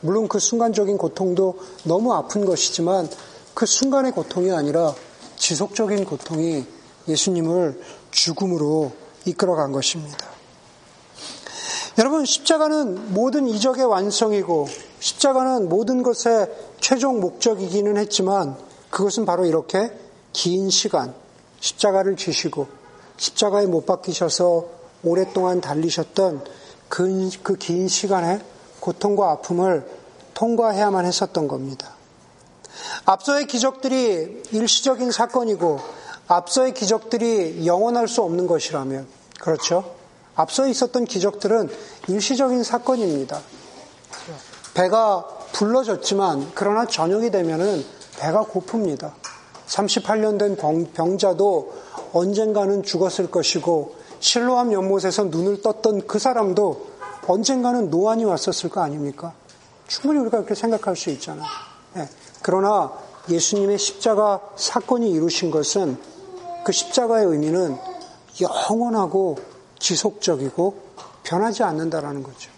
물론 0.00 0.28
그 0.28 0.38
순간적인 0.38 0.96
고통도 0.96 1.58
너무 1.84 2.14
아픈 2.14 2.44
것이지만 2.44 3.08
그 3.54 3.66
순간의 3.66 4.12
고통이 4.12 4.52
아니라 4.52 4.94
지속적인 5.36 6.04
고통이 6.04 6.64
예수님을 7.08 7.80
죽음으로 8.10 8.92
이끌어간 9.24 9.72
것입니다. 9.72 10.16
여러분, 11.98 12.24
십자가는 12.24 13.12
모든 13.12 13.48
이적의 13.48 13.84
완성이고, 13.84 14.68
십자가는 15.00 15.68
모든 15.68 16.04
것의 16.04 16.48
최종 16.80 17.18
목적이기는 17.18 17.96
했지만, 17.96 18.56
그것은 18.90 19.24
바로 19.24 19.44
이렇게 19.46 19.90
긴 20.32 20.70
시간, 20.70 21.12
십자가를 21.58 22.16
지시고, 22.16 22.68
십자가에 23.18 23.66
못 23.66 23.84
박히셔서 23.84 24.66
오랫동안 25.04 25.60
달리셨던 25.60 26.44
그, 26.88 27.30
그긴 27.42 27.88
시간의 27.88 28.40
고통과 28.80 29.30
아픔을 29.32 29.86
통과해야만 30.34 31.04
했었던 31.04 31.48
겁니다. 31.48 31.90
앞서의 33.04 33.46
기적들이 33.46 34.44
일시적인 34.52 35.10
사건이고, 35.10 35.80
앞서의 36.28 36.74
기적들이 36.74 37.66
영원할 37.66 38.08
수 38.08 38.22
없는 38.22 38.46
것이라면, 38.46 39.06
그렇죠? 39.40 39.94
앞서 40.34 40.68
있었던 40.68 41.04
기적들은 41.04 41.68
일시적인 42.06 42.62
사건입니다. 42.62 43.40
배가 44.74 45.26
불러졌지만 45.52 46.52
그러나 46.54 46.86
저녁이 46.86 47.30
되면은 47.30 47.84
배가 48.18 48.44
고픕니다. 48.44 49.12
38년 49.66 50.38
된 50.38 50.56
병, 50.56 51.18
자도 51.18 51.72
언젠가는 52.12 52.82
죽었을 52.82 53.30
것이고 53.30 53.96
실로암 54.20 54.72
연못에서 54.72 55.24
눈을 55.24 55.62
떴던 55.62 56.06
그 56.06 56.18
사람도 56.18 56.88
언젠가는 57.26 57.90
노안이 57.90 58.24
왔었을 58.24 58.70
거 58.70 58.80
아닙니까? 58.80 59.34
충분히 59.86 60.20
우리가 60.20 60.38
그렇게 60.38 60.54
생각할 60.54 60.96
수 60.96 61.10
있잖아요. 61.10 61.46
네. 61.94 62.08
그러나 62.42 62.92
예수님의 63.28 63.78
십자가 63.78 64.40
사건이 64.56 65.10
이루신 65.10 65.50
것은 65.50 65.98
그 66.64 66.72
십자가의 66.72 67.26
의미는 67.26 67.76
영원하고 68.40 69.36
지속적이고 69.78 70.74
변하지 71.22 71.62
않는다라는 71.62 72.22
거죠. 72.22 72.50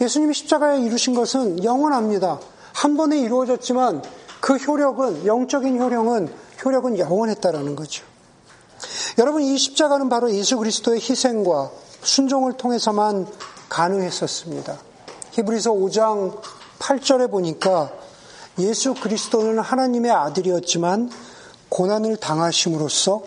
예수님이 0.00 0.34
십자가에 0.34 0.80
이루신 0.80 1.14
것은 1.14 1.64
영원합니다. 1.64 2.40
한 2.72 2.96
번에 2.96 3.18
이루어졌지만 3.20 4.02
그 4.40 4.56
효력은 4.56 5.26
영적인 5.26 5.78
효력은 5.78 6.32
효력은 6.64 6.98
영원했다라는 6.98 7.76
거죠. 7.76 8.04
여러분 9.18 9.42
이 9.42 9.58
십자가는 9.58 10.08
바로 10.08 10.32
예수 10.32 10.56
그리스도의 10.56 11.00
희생과 11.00 11.70
순종을 12.02 12.54
통해서만 12.54 13.26
가능했었습니다. 13.68 14.78
히브리서 15.32 15.72
5장 15.72 16.40
8절에 16.78 17.30
보니까 17.30 17.92
예수 18.58 18.94
그리스도는 18.94 19.58
하나님의 19.58 20.10
아들이었지만 20.10 21.10
고난을 21.68 22.16
당하심으로써 22.18 23.22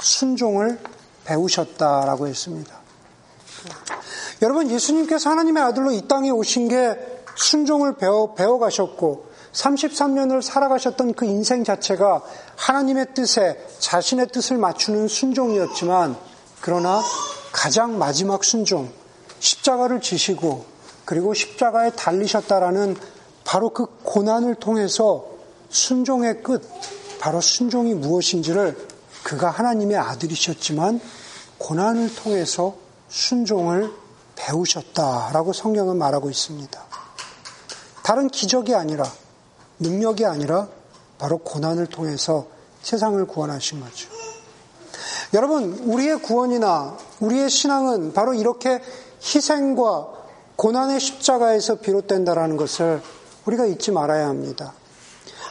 순종을 0.00 0.78
배우셨다라고 1.24 2.28
했습니다. 2.28 2.78
여러분, 4.42 4.70
예수님께서 4.70 5.30
하나님의 5.30 5.62
아들로 5.62 5.92
이 5.92 6.08
땅에 6.08 6.30
오신 6.30 6.68
게 6.68 6.98
순종을 7.36 7.96
배워, 7.96 8.34
배워 8.34 8.58
가셨고, 8.58 9.29
33년을 9.52 10.42
살아가셨던 10.42 11.14
그 11.14 11.24
인생 11.24 11.64
자체가 11.64 12.22
하나님의 12.56 13.14
뜻에 13.14 13.58
자신의 13.78 14.28
뜻을 14.28 14.58
맞추는 14.58 15.08
순종이었지만, 15.08 16.16
그러나 16.60 17.02
가장 17.52 17.98
마지막 17.98 18.44
순종, 18.44 18.90
십자가를 19.40 20.00
지시고, 20.00 20.64
그리고 21.04 21.34
십자가에 21.34 21.90
달리셨다라는 21.90 22.96
바로 23.44 23.70
그 23.70 23.86
고난을 24.04 24.56
통해서 24.56 25.26
순종의 25.70 26.42
끝, 26.42 26.62
바로 27.18 27.40
순종이 27.40 27.94
무엇인지를 27.94 28.76
그가 29.24 29.50
하나님의 29.50 29.96
아들이셨지만 29.96 31.00
고난을 31.58 32.14
통해서 32.14 32.76
순종을 33.08 33.90
배우셨다라고 34.36 35.52
성경은 35.52 35.98
말하고 35.98 36.30
있습니다. 36.30 36.80
다른 38.02 38.28
기적이 38.28 38.74
아니라 38.74 39.04
능력이 39.80 40.24
아니라 40.24 40.68
바로 41.18 41.38
고난을 41.38 41.86
통해서 41.86 42.46
세상을 42.82 43.22
구원하신 43.26 43.80
거죠. 43.80 44.08
여러분, 45.34 45.78
우리의 45.84 46.22
구원이나 46.22 46.96
우리의 47.20 47.50
신앙은 47.50 48.12
바로 48.12 48.34
이렇게 48.34 48.80
희생과 49.22 50.08
고난의 50.56 51.00
십자가에서 51.00 51.76
비롯된다라는 51.76 52.56
것을 52.56 53.02
우리가 53.46 53.66
잊지 53.66 53.92
말아야 53.92 54.28
합니다. 54.28 54.74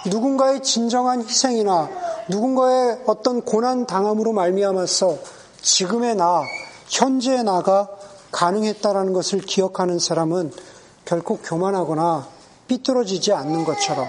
누군가의 0.08 0.64
진정한 0.64 1.22
희생이나 1.22 1.90
누군가의 2.30 3.04
어떤 3.06 3.42
고난 3.42 3.86
당함으로 3.86 4.34
말미암아서 4.34 5.18
지금의 5.62 6.16
나, 6.16 6.44
현재의 6.88 7.44
나가 7.44 7.90
가능했다라는 8.32 9.14
것을 9.14 9.40
기억하는 9.40 10.00
사람은 10.00 10.52
결코 11.06 11.38
교만하거나 11.38 12.28
삐뚤어지지 12.70 13.34
않는 13.34 13.66
것처럼 13.66 14.08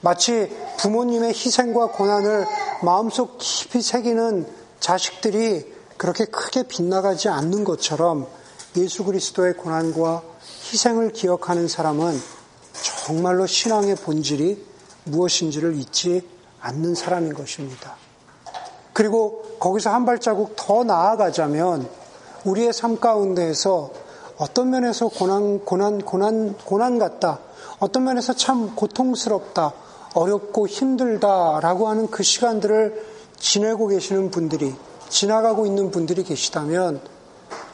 마치 0.00 0.48
부모님의 0.78 1.30
희생과 1.30 1.88
고난을 1.88 2.46
마음속 2.82 3.38
깊이 3.38 3.82
새기는 3.82 4.46
자식들이 4.78 5.74
그렇게 5.96 6.26
크게 6.26 6.64
빗나가지 6.64 7.28
않는 7.28 7.64
것처럼 7.64 8.28
예수 8.76 9.04
그리스도의 9.04 9.54
고난과 9.54 10.22
희생을 10.70 11.12
기억하는 11.12 11.66
사람은 11.66 12.16
정말로 13.06 13.46
신앙의 13.46 13.96
본질이 13.96 14.64
무엇인지를 15.04 15.76
잊지 15.76 16.28
않는 16.60 16.94
사람인 16.94 17.34
것입니다. 17.34 17.96
그리고 18.92 19.42
거기서 19.58 19.90
한 19.90 20.04
발자국 20.04 20.54
더 20.56 20.84
나아가자면 20.84 21.88
우리의 22.44 22.72
삶 22.72 22.98
가운데에서 22.98 23.90
어떤 24.36 24.70
면에서 24.70 25.08
고난, 25.08 25.64
고난, 25.64 26.00
고난, 26.00 26.56
고난 26.58 26.98
같다. 26.98 27.38
어떤 27.78 28.04
면에서 28.04 28.32
참 28.34 28.74
고통스럽다. 28.74 29.72
어렵고 30.14 30.66
힘들다라고 30.66 31.88
하는 31.88 32.10
그 32.10 32.22
시간들을 32.22 33.04
지내고 33.38 33.88
계시는 33.88 34.30
분들이, 34.30 34.74
지나가고 35.10 35.66
있는 35.66 35.90
분들이 35.90 36.24
계시다면 36.24 37.02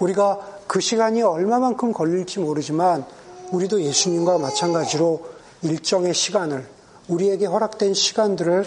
우리가 0.00 0.40
그 0.66 0.80
시간이 0.80 1.22
얼마만큼 1.22 1.92
걸릴지 1.92 2.40
모르지만 2.40 3.04
우리도 3.52 3.82
예수님과 3.82 4.38
마찬가지로 4.38 5.22
일정의 5.62 6.14
시간을, 6.14 6.66
우리에게 7.06 7.46
허락된 7.46 7.94
시간들을 7.94 8.64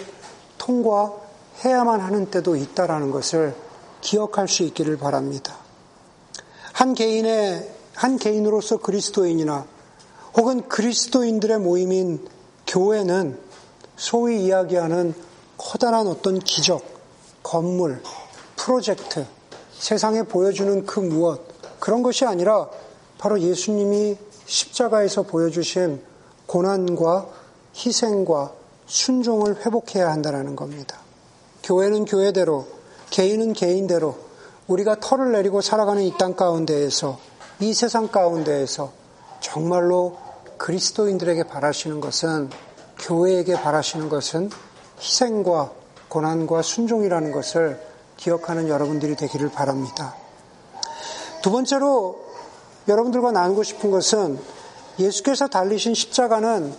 통과해야만 0.56 2.00
하는 2.00 2.30
때도 2.30 2.56
있다라는 2.56 3.10
것을 3.10 3.54
기억할 4.00 4.48
수 4.48 4.62
있기를 4.62 4.96
바랍니다. 4.96 5.56
한 6.72 6.94
개인의 6.94 7.70
한 7.94 8.18
개인으로서 8.18 8.78
그리스도인이나 8.78 9.66
혹은 10.36 10.68
그리스도인들의 10.68 11.58
모임인 11.60 12.26
교회는 12.66 13.38
소위 13.96 14.44
이야기하는 14.44 15.14
커다란 15.56 16.06
어떤 16.06 16.38
기적, 16.38 16.84
건물, 17.42 18.02
프로젝트, 18.56 19.24
세상에 19.78 20.24
보여주는 20.24 20.84
그 20.84 21.00
무엇, 21.00 21.40
그런 21.80 22.02
것이 22.02 22.26
아니라 22.26 22.68
바로 23.18 23.40
예수님이 23.40 24.16
십자가에서 24.44 25.22
보여주신 25.22 26.02
고난과 26.46 27.26
희생과 27.74 28.52
순종을 28.86 29.64
회복해야 29.64 30.10
한다는 30.10 30.54
겁니다. 30.54 30.98
교회는 31.62 32.04
교회대로, 32.04 32.66
개인은 33.10 33.54
개인대로, 33.54 34.16
우리가 34.66 35.00
털을 35.00 35.32
내리고 35.32 35.60
살아가는 35.60 36.02
이 36.02 36.12
땅 36.18 36.36
가운데에서, 36.36 37.18
이 37.60 37.72
세상 37.72 38.08
가운데에서 38.08 38.92
정말로 39.40 40.18
그리스도인들에게 40.58 41.44
바라시는 41.44 42.00
것은, 42.00 42.50
교회에게 42.98 43.54
바라시는 43.60 44.08
것은 44.08 44.50
희생과 44.98 45.72
고난과 46.08 46.62
순종이라는 46.62 47.32
것을 47.32 47.80
기억하는 48.16 48.68
여러분들이 48.68 49.16
되기를 49.16 49.50
바랍니다. 49.50 50.14
두 51.42 51.50
번째로 51.50 52.24
여러분들과 52.88 53.32
나누고 53.32 53.62
싶은 53.62 53.90
것은 53.90 54.38
예수께서 54.98 55.48
달리신 55.48 55.94
십자가는 55.94 56.74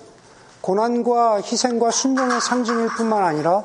고난과 0.61 1.41
희생과 1.41 1.91
순종의 1.91 2.41
상징일 2.41 2.89
뿐만 2.97 3.23
아니라 3.23 3.63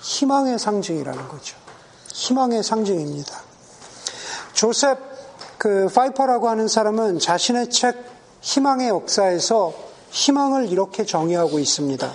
희망의 0.00 0.58
상징이라는 0.58 1.28
거죠. 1.28 1.56
희망의 2.12 2.62
상징입니다. 2.62 3.40
조셉 4.52 4.98
그 5.58 5.88
파이퍼라고 5.92 6.48
하는 6.48 6.68
사람은 6.68 7.18
자신의 7.18 7.70
책 7.70 8.17
희망의 8.40 8.88
역사에서 8.88 9.74
희망을 10.10 10.68
이렇게 10.68 11.04
정의하고 11.04 11.58
있습니다. 11.58 12.14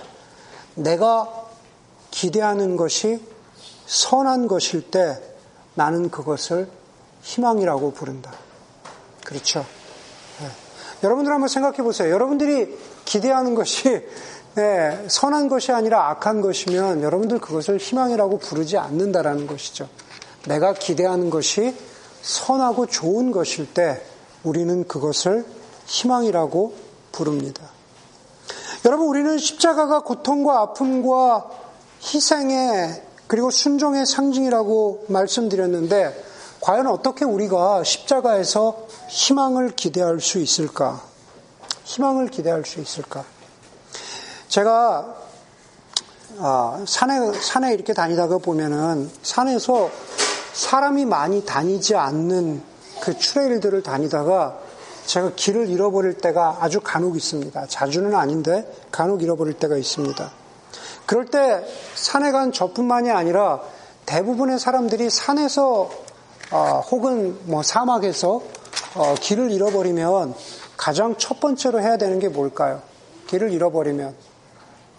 내가 0.76 1.30
기대하는 2.12 2.76
것이 2.76 3.22
선한 3.86 4.48
것일 4.48 4.90
때 4.90 5.20
나는 5.76 6.10
그것을 6.10 6.70
희망이라고 7.22 7.94
부른다. 7.94 8.32
그렇죠. 9.24 9.66
네. 10.40 10.48
여러분들 11.04 11.32
한번 11.32 11.48
생각해 11.48 11.78
보세요. 11.78 12.12
여러분들이 12.12 12.78
기대하는 13.06 13.56
것이 13.56 13.84
네, 14.56 15.06
선한 15.08 15.50
것이 15.50 15.72
아니라 15.72 16.12
악한 16.12 16.42
것이면 16.42 17.02
여러분들 17.02 17.40
그것을 17.40 17.78
희망이라고 17.78 18.38
부르지 18.38 18.78
않는다라는 18.78 19.48
것이죠. 19.48 19.90
내가 20.48 20.74
기대하는 20.74 21.32
것이 21.32 21.76
선하고 22.22 22.86
좋은 22.86 23.32
것일 23.32 23.74
때 23.74 24.00
우리는 24.44 24.88
그것을 24.88 25.46
희망이라고 25.86 26.74
부릅니다. 27.12 27.63
여러분, 28.86 29.08
우리는 29.08 29.38
십자가가 29.38 30.02
고통과 30.04 30.60
아픔과 30.62 31.50
희생의 32.02 33.04
그리고 33.28 33.50
순종의 33.50 34.06
상징이라고 34.06 35.06
말씀드렸는데, 35.08 36.24
과연 36.62 36.88
어떻게 36.88 37.26
우리가 37.26 37.84
십자가에서 37.84 38.88
희망을 39.10 39.72
기대할 39.76 40.19
수 40.19 40.39
있을까? 40.39 41.02
희망을 41.84 42.28
기대할 42.28 42.65
수 42.65 42.80
있을까? 42.80 43.26
제가 44.48 45.15
아, 46.39 46.84
산에 46.88 47.34
산에 47.34 47.74
이렇게 47.74 47.93
다니다가 47.93 48.39
보면은 48.39 49.10
산에서 49.22 49.89
사람이 50.54 51.06
많이 51.06 51.46
다니지 51.46 51.96
않는 51.96 52.63
그 53.02 53.17
트레일들을 53.17 53.84
다니다가 53.84 54.58
제가 55.06 55.32
길을 55.36 55.70
잃어버릴 55.70 56.18
때가 56.18 56.58
아주 56.62 56.80
간혹 56.82 57.16
있습니다. 57.16 57.66
자주는 57.68 58.13
아닌데 58.16 58.72
간혹 58.92 59.22
잃어버릴 59.22 59.54
때가 59.56 59.78
있습니다. 59.78 60.32
그럴 61.06 61.26
때 61.26 61.66
산에 61.96 62.32
간 62.32 62.52
저뿐만이 62.52 63.12
아니라 63.12 63.62
대부분의 64.06 64.60
사람들이 64.60 65.10
산에서 65.10 65.89
어, 66.52 66.82
혹은 66.92 67.38
뭐 67.46 67.63
사막에서 67.63 68.42
어, 68.96 69.16
길을 69.20 69.52
잃어버리면 69.52 70.36
가장 70.78 71.16
첫 71.18 71.39
번째로 71.39 71.82
해야 71.82 71.98
되는 71.98 72.20
게 72.20 72.30
뭘까요? 72.30 72.82
길을 73.28 73.52
잃어버리면 73.52 74.13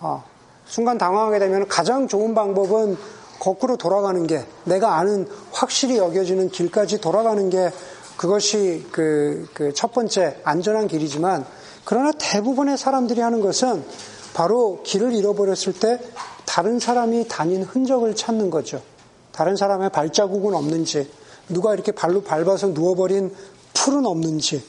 어, 0.00 0.24
순간 0.66 0.98
당황하게 0.98 1.38
되면 1.38 1.68
가장 1.68 2.08
좋은 2.08 2.34
방법은 2.34 2.96
거꾸로 3.38 3.76
돌아가는 3.76 4.26
게 4.26 4.44
내가 4.64 4.96
아는 4.96 5.28
확실히 5.52 5.98
여겨지는 5.98 6.50
길까지 6.50 7.00
돌아가는 7.00 7.50
게 7.50 7.70
그것이 8.16 8.86
그, 8.92 9.48
그 9.54 9.72
번째 9.92 10.40
안전한 10.44 10.88
길이지만 10.88 11.44
그러나 11.84 12.12
대부분의 12.12 12.78
사람들이 12.78 13.20
하는 13.20 13.40
것은 13.40 13.84
바로 14.32 14.82
길을 14.82 15.12
잃어버렸을 15.14 15.74
때 15.74 16.00
다른 16.44 16.78
사람이 16.78 17.28
다닌 17.28 17.62
흔적을 17.62 18.16
찾는 18.16 18.50
거죠. 18.50 18.82
다른 19.32 19.56
사람의 19.56 19.90
발자국은 19.90 20.54
없는지, 20.54 21.10
누가 21.48 21.74
이렇게 21.74 21.92
발로 21.92 22.22
밟아서 22.22 22.68
누워버린 22.68 23.34
풀은 23.74 24.06
없는지, 24.06 24.64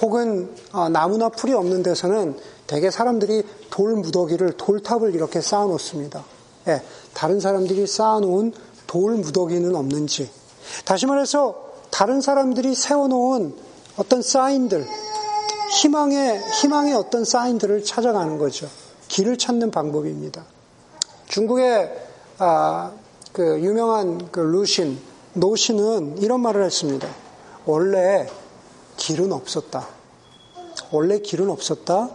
혹은 0.00 0.54
어, 0.72 0.88
나무나 0.88 1.28
풀이 1.28 1.52
없는 1.54 1.82
데서는 1.82 2.36
대개 2.66 2.90
사람들이 2.90 3.44
돌 3.70 3.94
무더기를 3.94 4.52
돌탑을 4.56 5.14
이렇게 5.14 5.40
쌓아 5.40 5.64
놓습니다. 5.64 6.24
예, 6.68 6.82
다른 7.14 7.40
사람들이 7.40 7.86
쌓아 7.86 8.20
놓은 8.20 8.52
돌 8.86 9.14
무더기는 9.14 9.74
없는지. 9.74 10.30
다시 10.84 11.06
말해서 11.06 11.71
다른 11.92 12.20
사람들이 12.22 12.74
세워 12.74 13.06
놓은 13.06 13.54
어떤 13.96 14.22
사인들, 14.22 14.84
희망의 15.72 16.42
희망의 16.54 16.94
어떤 16.94 17.24
사인들을 17.24 17.84
찾아가는 17.84 18.38
거죠. 18.38 18.68
길을 19.08 19.36
찾는 19.36 19.70
방법입니다. 19.70 20.44
중국의 21.28 21.94
아, 22.38 22.92
그 23.32 23.60
유명한 23.60 24.32
그 24.32 24.40
루신 24.40 24.98
노신은 25.34 26.18
이런 26.18 26.40
말을 26.40 26.64
했습니다. 26.64 27.06
원래 27.66 28.26
길은 28.96 29.30
없었다. 29.30 29.86
원래 30.90 31.18
길은 31.18 31.50
없었다. 31.50 32.08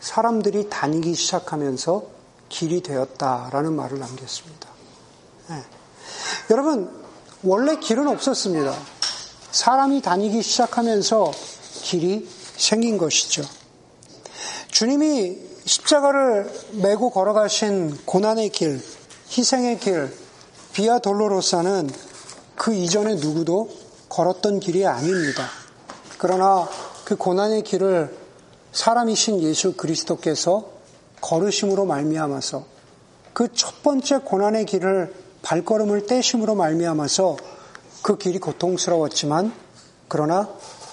사람들이 0.00 0.70
다니기 0.70 1.14
시작하면서 1.14 2.04
길이 2.48 2.80
되었다라는 2.80 3.72
말을 3.72 3.98
남겼습니다. 3.98 4.68
네. 5.48 5.62
여러분, 6.50 6.90
원래 7.42 7.76
길은 7.76 8.06
없었습니다. 8.06 8.95
사람이 9.56 10.02
다니기 10.02 10.42
시작하면서 10.42 11.32
길이 11.82 12.28
생긴 12.58 12.98
것이죠. 12.98 13.42
주님이 14.70 15.38
십자가를 15.64 16.52
메고 16.72 17.08
걸어가신 17.08 18.04
고난의 18.04 18.50
길, 18.50 18.82
희생의 19.30 19.78
길, 19.78 20.14
비아 20.74 20.98
돌로로사는 20.98 21.88
그 22.54 22.74
이전에 22.74 23.14
누구도 23.14 23.70
걸었던 24.10 24.60
길이 24.60 24.86
아닙니다. 24.86 25.48
그러나 26.18 26.68
그 27.06 27.16
고난의 27.16 27.62
길을 27.62 28.14
사람이신 28.72 29.40
예수 29.40 29.72
그리스도께서 29.72 30.70
걸으심으로 31.22 31.86
말미암아서 31.86 32.62
그 33.32 33.48
첫 33.54 33.82
번째 33.82 34.18
고난의 34.18 34.66
길을 34.66 35.14
발걸음을 35.40 36.06
떼심으로 36.06 36.56
말미암아서 36.56 37.55
그 38.06 38.16
길이 38.18 38.38
고통스러웠지만 38.38 39.52
그러나 40.06 40.48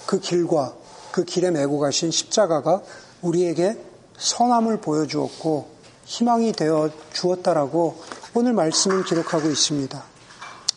그 0.08 0.19
길과 0.19 0.73
그 1.12 1.23
길에 1.23 1.52
메고 1.52 1.78
가신 1.78 2.10
십자가가 2.10 2.82
우리에게 3.21 3.78
선함을 4.17 4.82
보여주었고 4.82 5.67
희망이 6.06 6.54
되어 6.54 6.89
주었다라고 7.13 8.02
오늘 8.34 8.54
말씀을 8.54 9.04
기록하고 9.04 9.47
있습니다. 9.47 10.04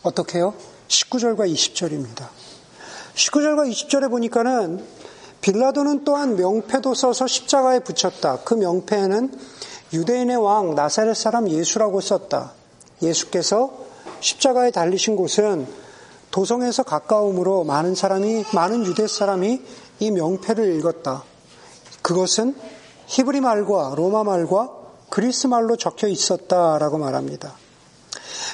어떻게요? 0.03 0.53
19절과 0.88 1.51
20절입니다. 1.51 2.27
19절과 3.14 3.70
20절에 3.70 4.11
보니까는 4.11 4.85
빌라도는 5.40 6.05
또한 6.05 6.37
명패도 6.37 6.92
써서 6.92 7.27
십자가에 7.27 7.79
붙였다. 7.81 8.40
그 8.44 8.53
명패에는 8.53 9.33
유대인의 9.94 10.37
왕 10.37 10.75
나사렛 10.75 11.16
사람 11.16 11.49
예수라고 11.49 12.03
썼다. 12.03 12.53
예수께서 13.01 13.72
십자가에 14.20 14.70
달리신 14.70 15.16
곳은 15.16 15.86
도성에서 16.37 16.83
가까움으로 16.83 17.64
많은 17.64 17.94
사람이 17.94 18.44
많은 18.53 18.85
유대 18.85 19.07
사람이 19.07 19.62
이 20.01 20.11
명패를 20.11 20.77
읽었다. 20.77 21.25
그것은 22.03 22.55
히브리 23.07 23.40
말과 23.40 23.94
로마 23.96 24.22
말과 24.22 24.70
그리스 25.09 25.46
말로 25.46 25.79
적혀 25.79 26.09
있었다라고 26.09 26.99
말합니다. 26.99 27.55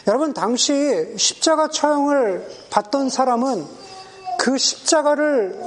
여러분 0.07 0.33
당시 0.33 1.13
십자가 1.17 1.71
처형을 1.71 2.49
받던 2.71 3.11
사람은 3.11 3.67
그 4.39 4.57
십자가를 4.57 5.61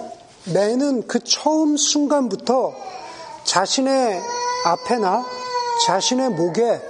매는 0.54 1.08
그 1.08 1.20
처음 1.20 1.76
순간부터 1.76 2.74
자신의 3.44 4.22
앞에나 4.64 5.26
자신의 5.86 6.30
목에 6.30 6.82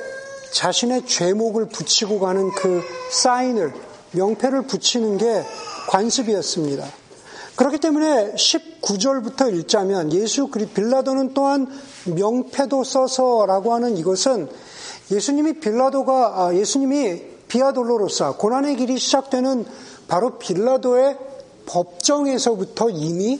자신의 0.53 1.07
죄목을 1.07 1.69
붙이고 1.69 2.19
가는 2.19 2.51
그 2.51 2.83
사인을 3.09 3.84
명패를 4.15 4.63
붙이는 4.63 5.17
게 5.17 5.43
관습이었습니다. 5.89 6.85
그렇기 7.55 7.77
때문에 7.79 8.33
19절부터 8.33 9.53
읽자면 9.55 10.11
예수 10.11 10.47
그리 10.47 10.65
빌라도는 10.67 11.33
또한 11.33 11.67
명패도 12.05 12.83
써서라고 12.83 13.73
하는 13.73 13.97
이것은 13.97 14.49
예수님이 15.11 15.59
빌라도가 15.59 16.33
아, 16.35 16.53
예수님이 16.53 17.21
비아돌로로사 17.47 18.33
고난의 18.33 18.75
길이 18.75 18.97
시작되는 18.97 19.65
바로 20.07 20.37
빌라도의 20.37 21.17
법정에서부터 21.67 22.89
이미 22.89 23.39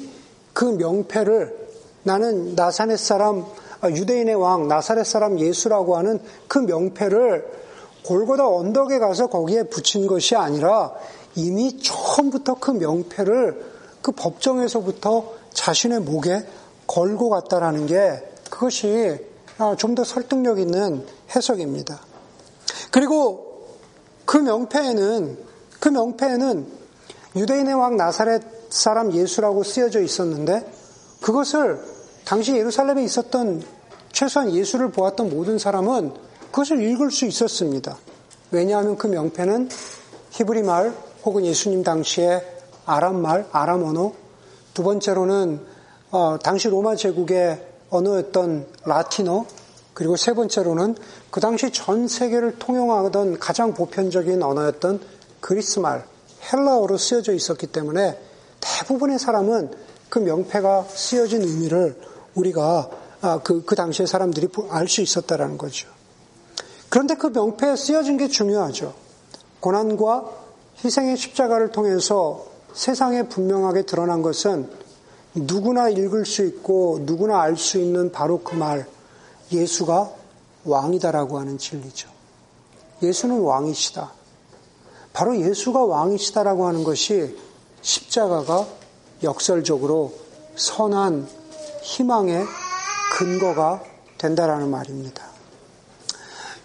그 0.54 0.66
명패를 0.66 1.66
나는 2.04 2.56
나사렛 2.56 2.98
사람 3.00 3.46
아, 3.82 3.90
유대인의 3.90 4.36
왕 4.36 4.68
나사렛 4.68 5.06
사람 5.06 5.40
예수라고 5.40 5.98
하는 5.98 6.20
그 6.48 6.60
명패를 6.60 7.65
골고다 8.06 8.48
언덕에 8.48 9.00
가서 9.00 9.28
거기에 9.28 9.64
붙인 9.64 10.08
것이 10.08 10.36
아니라 10.36 10.94
이미 11.36 11.80
처음부터 11.80 12.56
그 12.60 12.72
명패를 12.72 13.74
그 14.02 14.12
법정에서부터 14.12 15.34
자신의 15.54 16.02
목에 16.02 16.46
걸고 16.88 17.30
갔다라는 17.30 17.88
게 17.88 18.22
그것이 18.50 19.18
아, 19.58 19.76
좀더 19.76 20.04
설득력 20.04 20.60
있는 20.60 21.06
해석입니다. 21.36 22.00
그리고 22.92 23.66
그 24.26 24.38
명패에는 24.38 25.38
그 25.80 25.90
명패에는 25.90 26.68
유대인의 27.36 27.74
왕 27.74 27.98
나사렛 27.98 28.44
사람 28.70 29.14
예수라고 29.14 29.64
쓰여져 29.64 30.02
있었는데 30.02 30.72
그것을 31.22 31.80
당시 32.26 32.56
예루살렘에 32.56 33.04
있었던 33.04 33.64
최소한 34.12 34.54
예수를 34.54 34.92
보았던 34.92 35.30
모든 35.30 35.58
사람은 35.58 36.14
그것을 36.56 36.82
읽을 36.82 37.12
수 37.12 37.26
있었습니다. 37.26 37.98
왜냐하면 38.52 38.98
그 38.98 39.08
명패는 39.08 39.68
히브리 40.32 40.64
말 40.64 40.96
혹은 41.26 41.46
예수님 41.46 41.84
당시에 41.84 42.42
아람 42.86 43.22
말, 43.22 43.46
아람 43.52 43.84
언어, 43.84 44.14
두 44.74 44.82
번째로는 44.82 45.60
어, 46.12 46.38
당시 46.42 46.70
로마 46.70 46.96
제국의 46.96 47.62
언어였던 47.90 48.68
라틴어, 48.86 49.46
그리고 49.94 50.16
세 50.16 50.32
번째로는 50.32 50.96
그 51.30 51.42
당시 51.42 51.72
전 51.72 52.08
세계를 52.08 52.58
통용하던 52.58 53.38
가장 53.40 53.74
보편적인 53.74 54.42
언어였던 54.42 55.02
그리스 55.42 55.80
말, 55.80 56.06
헬라어로 56.54 56.98
쓰여져 56.98 57.34
있었기 57.34 57.68
때문에 57.68 58.18
대부분의 58.62 59.20
사람은 59.20 59.72
그 60.08 60.20
명패가 60.20 60.86
쓰여진 60.88 61.42
의미를 61.42 62.00
우리가 62.34 62.90
아, 63.20 63.40
그, 63.44 63.66
그 63.66 63.76
당시의 63.76 64.08
사람들이 64.08 64.48
알 64.70 64.88
수 64.88 65.02
있었다라는 65.02 65.58
거죠. 65.58 65.95
그런데 66.96 67.16
그 67.16 67.28
명패에 67.28 67.76
쓰여진 67.76 68.16
게 68.16 68.30
중요하죠. 68.30 68.94
고난과 69.60 70.32
희생의 70.82 71.18
십자가를 71.18 71.74
통해서 71.74 72.46
세상에 72.74 73.24
분명하게 73.24 73.82
드러난 73.82 74.22
것은 74.22 74.70
누구나 75.34 75.90
읽을 75.90 76.26
수 76.26 76.46
있고 76.46 77.00
누구나 77.02 77.42
알 77.42 77.58
수 77.58 77.80
있는 77.80 78.14
바로 78.14 78.40
그 78.40 78.56
말, 78.56 78.88
예수가 79.52 80.10
왕이다라고 80.64 81.38
하는 81.38 81.58
진리죠. 81.58 82.08
예수는 83.04 83.42
왕이시다. 83.42 84.14
바로 85.12 85.38
예수가 85.38 85.84
왕이시다라고 85.84 86.66
하는 86.66 86.86
것이 86.86 87.38
십자가가 87.82 88.66
역설적으로 89.22 90.14
선한 90.56 91.28
희망의 91.82 92.46
근거가 93.18 93.84
된다라는 94.18 94.72
말입니다. 94.72 95.35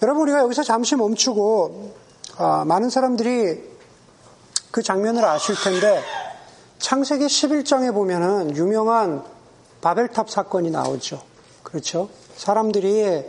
여러분 0.03 0.23
우리가 0.23 0.39
여기서 0.41 0.63
잠시 0.63 0.97
멈추고 0.97 1.93
아, 2.39 2.65
많은 2.65 2.89
사람들이 2.89 3.63
그 4.71 4.83
장면을 4.83 5.23
아실 5.25 5.55
텐데 5.57 6.01
창세기 6.79 7.27
11장에 7.27 7.93
보면은 7.93 8.57
유명한 8.57 9.23
바벨탑 9.83 10.31
사건이 10.31 10.71
나오죠. 10.71 11.21
그렇죠? 11.63 12.09
사람들이 12.37 13.25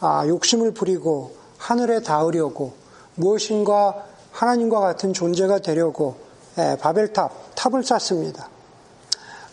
아, 0.00 0.26
욕심을 0.26 0.72
부리고 0.74 1.36
하늘에 1.56 2.02
닿으려고 2.02 2.74
무엇인가 3.14 4.04
하나님과 4.32 4.78
같은 4.80 5.14
존재가 5.14 5.60
되려고 5.60 6.16
예, 6.58 6.76
바벨탑 6.78 7.54
탑을 7.54 7.82
쌓습니다. 7.82 8.48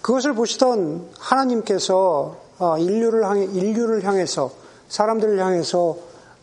그것을 0.01 0.34
보시던 0.34 1.12
하나님께서 1.17 2.36
어, 2.60 2.77
인류를 2.77 3.25
향해 3.25 3.45
인류를 3.45 4.03
향해서 4.03 4.51
사람들을 4.89 5.39
향해서 5.39 5.80
어, 5.89 5.97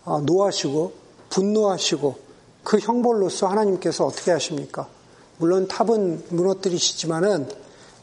노하시고 0.04 0.92
분노하시고 1.30 2.16
그 2.62 2.78
형벌로서 2.78 3.46
하나님께서 3.46 4.06
어떻게 4.06 4.30
하십니까? 4.30 4.86
물론 5.38 5.68
탑은 5.68 6.26
무너뜨리시지만은 6.30 7.48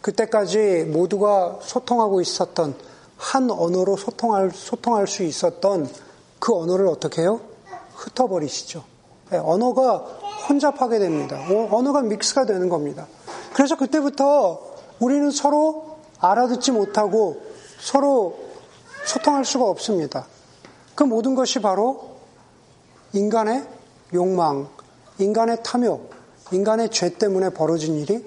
그때까지 0.01 0.85
모두가 0.91 1.59
소통하고 1.61 2.21
있었던 2.21 2.75
한 3.17 3.51
언어로 3.51 3.97
소통할, 3.97 4.51
소통할 4.53 5.07
수 5.07 5.23
있었던 5.23 5.89
그 6.39 6.55
언어를 6.55 6.87
어떻게 6.87 7.21
해요? 7.21 7.39
흩어버리시죠. 7.95 8.83
네, 9.29 9.37
언어가 9.37 9.97
혼잡하게 10.49 10.99
됩니다. 10.99 11.37
어, 11.49 11.69
언어가 11.71 12.01
믹스가 12.01 12.45
되는 12.45 12.67
겁니다. 12.67 13.07
그래서 13.53 13.77
그때부터 13.77 14.59
우리는 14.99 15.29
서로 15.31 15.97
알아듣지 16.19 16.71
못하고 16.71 17.41
서로 17.79 18.37
소통할 19.05 19.45
수가 19.45 19.65
없습니다. 19.65 20.25
그 20.95 21.03
모든 21.03 21.35
것이 21.35 21.59
바로 21.59 22.17
인간의 23.13 23.65
욕망, 24.13 24.67
인간의 25.19 25.63
탐욕, 25.63 26.11
인간의 26.51 26.89
죄 26.89 27.09
때문에 27.09 27.49
벌어진 27.49 27.95
일이 27.95 28.25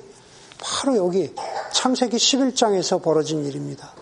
바로 0.61 0.97
여기 0.97 1.35
창세기 1.73 2.17
11장에서 2.17 3.03
벌어진 3.03 3.45
일입니다. 3.45 3.93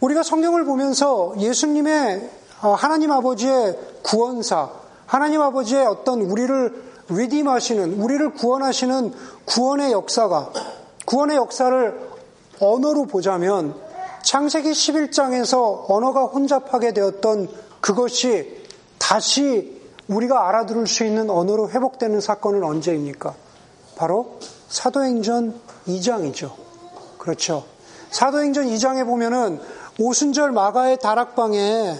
우리가 0.00 0.22
성경을 0.22 0.64
보면서 0.64 1.34
예수님의 1.38 2.30
어, 2.62 2.72
하나님 2.74 3.10
아버지의 3.12 3.78
구원사, 4.02 4.70
하나님 5.06 5.40
아버지의 5.40 5.86
어떤 5.86 6.22
우리를 6.22 6.82
리딤하시는, 7.08 8.00
우리를 8.00 8.34
구원하시는 8.34 9.12
구원의 9.44 9.92
역사가, 9.92 10.52
구원의 11.04 11.36
역사를 11.36 12.00
언어로 12.60 13.06
보자면 13.06 13.74
창세기 14.24 14.70
11장에서 14.70 15.84
언어가 15.88 16.24
혼잡하게 16.24 16.94
되었던 16.94 17.48
그것이 17.80 18.64
다시 18.98 19.82
우리가 20.08 20.48
알아들을 20.48 20.86
수 20.86 21.04
있는 21.04 21.28
언어로 21.28 21.70
회복되는 21.70 22.20
사건은 22.20 22.64
언제입니까? 22.64 23.34
바로 23.96 24.38
사도행전 24.68 25.60
2장이죠. 25.86 26.52
그렇죠. 27.18 27.64
사도행전 28.10 28.66
2장에 28.66 29.04
보면은 29.04 29.60
오순절 30.00 30.52
마가의 30.52 30.98
다락방에 30.98 31.94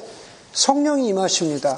성령이 0.53 1.07
임하십니다. 1.09 1.77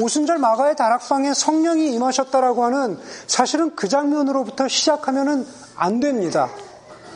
오순절 0.00 0.38
마가의 0.38 0.76
다락방에 0.76 1.34
성령이 1.34 1.92
임하셨다라고 1.92 2.64
하는 2.64 2.98
사실은 3.26 3.74
그 3.74 3.88
장면으로부터 3.88 4.68
시작하면은 4.68 5.46
안 5.74 6.00
됩니다. 6.00 6.48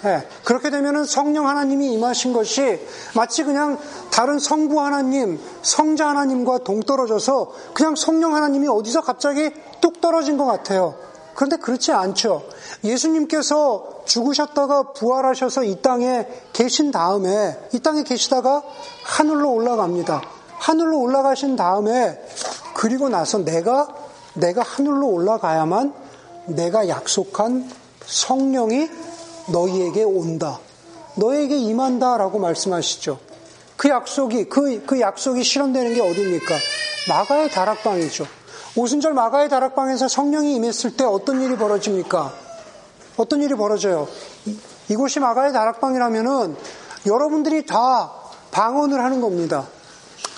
네, 0.07 0.25
그렇게 0.45 0.71
되면은 0.71 1.05
성령 1.05 1.49
하나님이 1.49 1.93
임하신 1.95 2.33
것이 2.33 2.79
마치 3.17 3.43
그냥 3.43 3.77
다른 4.13 4.39
성부 4.39 4.81
하나님, 4.81 5.41
성자 5.63 6.11
하나님과 6.11 6.59
동떨어져서 6.59 7.53
그냥 7.75 7.97
성령 7.97 8.37
하나님이 8.37 8.69
어디서 8.69 9.01
갑자기 9.01 9.51
뚝 9.81 10.01
떨어진 10.01 10.37
것 10.37 10.45
같아요. 10.45 10.95
그런데 11.35 11.57
그렇지 11.57 11.91
않죠. 11.91 12.45
예수님께서 12.85 14.03
죽으셨다가 14.05 14.93
부활하셔서 14.93 15.65
이 15.65 15.83
땅에 15.83 16.29
계신 16.53 16.93
다음에 16.93 17.59
이 17.73 17.81
땅에 17.81 18.05
계시다가 18.05 18.63
하늘로 19.03 19.55
올라갑니다. 19.55 20.23
하늘로 20.53 21.01
올라가신 21.01 21.57
다음에 21.57 22.17
그리고 22.75 23.09
나서 23.09 23.39
내가 23.39 23.89
내가 24.35 24.63
하늘로 24.63 25.09
올라가야만 25.09 25.93
내가 26.47 26.89
약속한 26.89 27.69
성령이 28.07 28.89
너희에게 29.49 30.03
온다. 30.03 30.59
너에게 31.17 31.57
임한다라고 31.57 32.39
말씀하시죠. 32.39 33.19
그 33.77 33.89
약속이 33.89 34.49
그, 34.49 34.85
그 34.87 35.01
약속이 35.01 35.43
실현되는 35.43 35.95
게 35.95 36.01
어디입니까? 36.01 36.55
마가의 37.09 37.51
다락방이죠. 37.51 38.27
오순절 38.77 39.15
마가의 39.15 39.49
다락방에서 39.49 40.09
성령이 40.09 40.55
임했을 40.57 40.97
때 40.97 41.05
어떤 41.05 41.41
일이 41.41 41.57
벌어집니까? 41.57 42.33
어떤 43.17 43.43
일이 43.43 43.55
벌어져요? 43.55 44.09
이곳이 44.89 45.21
마가의 45.21 45.53
다락방이라면은 45.53 46.57
여러분들이 47.07 47.65
다 47.65 48.13
방언을 48.51 49.03
하는 49.03 49.21
겁니다. 49.21 49.67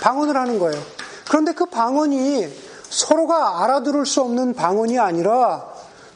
방언을 0.00 0.36
하는 0.36 0.58
거예요. 0.58 0.80
그런데 1.28 1.52
그 1.52 1.66
방언이 1.66 2.48
서로가 2.88 3.64
알아들을 3.64 4.06
수 4.06 4.22
없는 4.22 4.54
방언이 4.54 4.98
아니라 4.98 5.66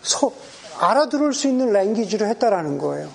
서, 0.02 0.33
알아들을 0.83 1.33
수 1.33 1.47
있는 1.47 1.73
랭귀지를 1.73 2.29
했다라는 2.29 2.79
거예요. 2.79 3.09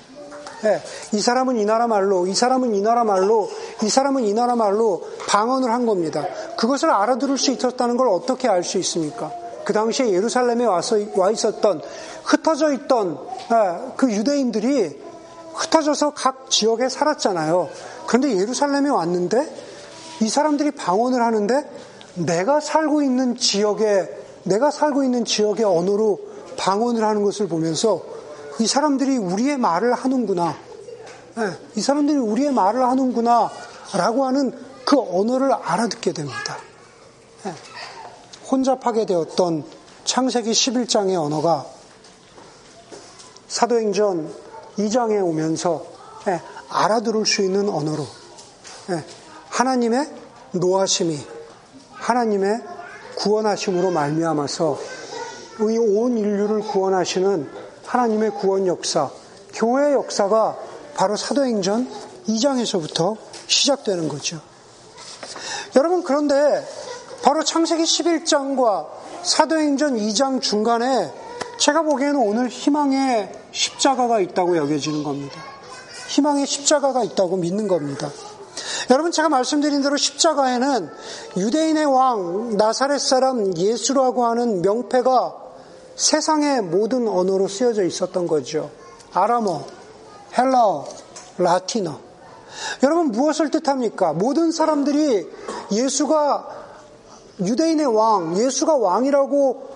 네, 0.64 0.82
이 1.12 1.20
사람은 1.20 1.58
이 1.58 1.66
나라 1.66 1.86
말로, 1.86 2.26
이 2.26 2.34
사람은 2.34 2.74
이 2.74 2.82
나라 2.82 3.04
말로, 3.04 3.50
이 3.84 3.90
사람은 3.90 4.24
이 4.24 4.34
나라 4.34 4.56
말로 4.56 5.04
방언을 5.28 5.72
한 5.72 5.86
겁니다. 5.86 6.26
그것을 6.58 6.90
알아들을 6.90 7.38
수 7.38 7.52
있었다는 7.52 7.98
걸 7.98 8.08
어떻게 8.08 8.48
알 8.48 8.64
수 8.64 8.78
있습니까? 8.80 9.32
그 9.66 9.74
당시에 9.74 10.12
예루살렘에 10.12 10.66
와서 10.66 10.98
와 11.16 11.30
있었던 11.30 11.82
흩어져 12.24 12.72
있던 12.72 13.20
네, 13.50 13.94
그 13.98 14.12
유대인들이 14.12 14.98
흩어져서 15.54 16.14
각 16.16 16.50
지역에 16.50 16.88
살았잖아요. 16.88 17.68
그런데 18.08 18.38
예루살렘에 18.38 18.90
왔는데 18.90 19.54
이 20.22 20.30
사람들이 20.30 20.72
방언을 20.72 21.22
하는데 21.22 21.70
내가 22.16 22.62
살고 22.62 23.04
있는 23.04 23.36
지역에 23.36 24.10
내가 24.44 24.72
살고 24.72 25.04
있는 25.04 25.26
지역의 25.26 25.66
언어로 25.66 26.37
방언을 26.58 27.04
하는 27.04 27.24
것을 27.24 27.48
보면서 27.48 28.02
이 28.60 28.68
사람들이 28.68 29.18
우리의 29.18 29.58
말을 29.58 29.94
하는구나. 29.94 30.56
네, 31.36 31.52
이 31.76 31.82
사람들이 31.82 32.18
우리의 32.18 32.52
말을 32.52 32.84
하는구나. 32.84 33.50
라고 33.94 34.26
하는 34.26 34.58
그 34.86 35.00
언어를 35.00 35.54
알아듣게 35.54 36.12
됩니다. 36.12 36.58
네, 37.44 37.54
혼잡하게 38.52 39.06
되었던 39.06 39.64
창세기 40.04 40.52
11장의 40.52 41.22
언어가 41.22 41.66
사도행전 43.48 44.34
2장에 44.78 45.24
오면서 45.24 45.86
네, 46.26 46.42
알아들을 46.70 47.26
수 47.26 47.42
있는 47.42 47.70
언어로 47.70 48.06
하나님의 49.50 50.12
노하심이 50.52 51.18
하나님의 51.94 52.62
구원하심으로 53.18 53.92
말미암아서 53.92 54.78
이 54.78 54.97
온 55.60 56.18
인류를 56.18 56.62
구원하시는 56.62 57.50
하나님의 57.86 58.32
구원 58.32 58.68
역사, 58.68 59.10
교회 59.54 59.94
역사가 59.94 60.58
바로 60.96 61.16
사도행전 61.16 61.90
2장에서부터 62.28 63.18
시작되는 63.48 64.08
거죠. 64.10 64.40
여러분, 65.76 66.04
그런데 66.04 66.36
바로 67.24 67.44
창세기 67.44 67.84
11장과 67.84 68.88
사도행전 69.24 69.98
2장 69.98 70.42
중간에 70.42 71.12
제가 71.58 71.82
보기에는 71.82 72.16
오늘 72.18 72.50
희망의 72.50 73.32
십자가가 73.52 74.20
있다고 74.20 74.58
여겨지는 74.58 75.04
겁니다. 75.04 75.42
희망의 76.10 76.46
십자가가 76.46 77.04
있다고 77.04 77.38
믿는 77.38 77.68
겁니다. 77.68 78.10
여러분 78.90 79.12
제가 79.12 79.28
말씀드린 79.30 79.82
대로 79.82 79.98
십자가에는 79.98 80.90
유대인의 81.36 81.86
왕 81.86 82.58
나사렛 82.58 83.02
사람 83.02 83.58
예수라고 83.58 84.26
하는 84.26 84.62
명패가 84.62 85.47
세상의 85.98 86.62
모든 86.62 87.08
언어로 87.08 87.48
쓰여져 87.48 87.84
있었던 87.84 88.28
거죠. 88.28 88.70
아람어, 89.14 89.66
헬라어, 90.38 90.86
라틴어. 91.40 92.00
여러분 92.84 93.12
무엇을 93.12 93.50
뜻합니까? 93.50 94.14
모든 94.14 94.52
사람들이 94.52 95.28
예수가 95.72 96.48
유대인의 97.42 97.88
왕, 97.88 98.38
예수가 98.38 98.76
왕이라고 98.76 99.68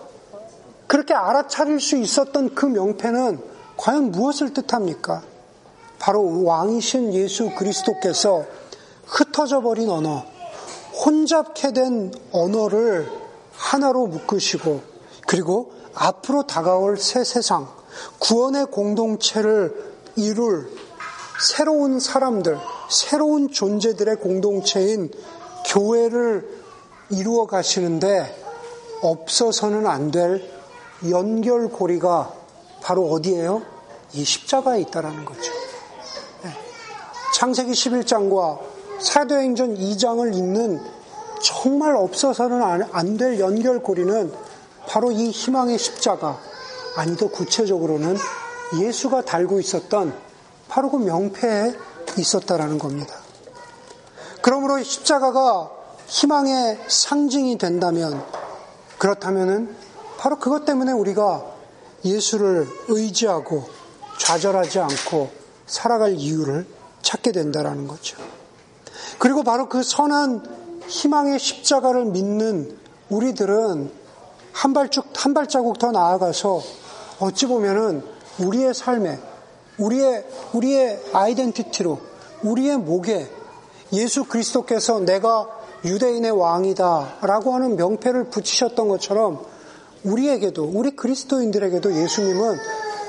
그렇게 0.87 1.13
알아차릴 1.13 1.79
수 1.79 1.97
있었던 1.97 2.53
그 2.53 2.67
명패는 2.67 3.39
과연 3.77 4.11
무엇을 4.11 4.53
뜻합니까? 4.53 5.23
바로 5.97 6.43
왕이신 6.43 7.13
예수 7.13 7.49
그리스도께서 7.55 8.45
흩어져 9.05 9.61
버린 9.61 9.89
언어, 9.89 10.23
혼잡케 11.03 11.73
된 11.73 12.13
언어를 12.31 13.11
하나로 13.53 14.07
묶으시고 14.07 14.81
그리고 15.25 15.80
앞으로 15.93 16.43
다가올 16.47 16.97
새 16.97 17.23
세상, 17.23 17.67
구원의 18.19 18.67
공동체를 18.67 19.91
이룰 20.15 20.71
새로운 21.41 21.99
사람들, 21.99 22.57
새로운 22.89 23.51
존재들의 23.51 24.17
공동체인 24.17 25.11
교회를 25.65 26.61
이루어 27.09 27.45
가시는데 27.47 28.37
없어서는 29.01 29.87
안 29.87 30.11
될 30.11 30.49
연결고리가 31.09 32.33
바로 32.81 33.09
어디에요? 33.09 33.63
이 34.13 34.23
십자가에 34.23 34.81
있다라는 34.81 35.25
거죠. 35.25 35.51
네. 36.43 36.51
창세기 37.33 37.71
11장과 37.71 38.59
사도행전 38.99 39.77
2장을 39.77 40.35
읽는 40.35 40.79
정말 41.41 41.95
없어서는 41.95 42.61
안 42.91 43.17
될 43.17 43.39
연결고리는 43.39 44.31
바로 44.91 45.09
이 45.09 45.29
희망의 45.29 45.79
십자가, 45.79 46.37
아니 46.97 47.15
더 47.15 47.29
구체적으로는 47.29 48.17
예수가 48.81 49.21
달고 49.21 49.61
있었던 49.61 50.13
바로 50.67 50.91
그 50.91 50.97
명패에 50.97 51.73
있었다라는 52.17 52.77
겁니다. 52.77 53.15
그러므로 54.41 54.83
십자가가 54.83 55.71
희망의 56.07 56.77
상징이 56.89 57.57
된다면 57.57 58.21
그렇다면은 58.97 59.73
바로 60.17 60.37
그것 60.39 60.65
때문에 60.65 60.91
우리가 60.91 61.45
예수를 62.03 62.67
의지하고 62.89 63.69
좌절하지 64.19 64.79
않고 64.81 65.31
살아갈 65.67 66.15
이유를 66.15 66.67
찾게 67.01 67.31
된다라는 67.31 67.87
거죠. 67.87 68.17
그리고 69.19 69.43
바로 69.43 69.69
그 69.69 69.83
선한 69.83 70.83
희망의 70.87 71.39
십자가를 71.39 72.07
믿는 72.07 72.77
우리들은 73.07 74.00
한 74.53 74.73
발짝 74.73 75.05
한 75.15 75.33
발자국 75.33 75.79
더 75.79 75.91
나아가서 75.91 76.61
어찌 77.19 77.45
보면은 77.45 78.03
우리의 78.39 78.73
삶에 78.73 79.19
우리의 79.77 80.25
우리의 80.53 81.01
아이덴티티로 81.13 81.99
우리의 82.43 82.77
목에 82.77 83.29
예수 83.93 84.25
그리스도께서 84.25 84.99
내가 84.99 85.47
유대인의 85.83 86.31
왕이다라고 86.31 87.53
하는 87.53 87.75
명패를 87.75 88.25
붙이셨던 88.25 88.87
것처럼 88.87 89.43
우리에게도 90.03 90.71
우리 90.73 90.95
그리스도인들에게도 90.95 91.95
예수님은 91.95 92.57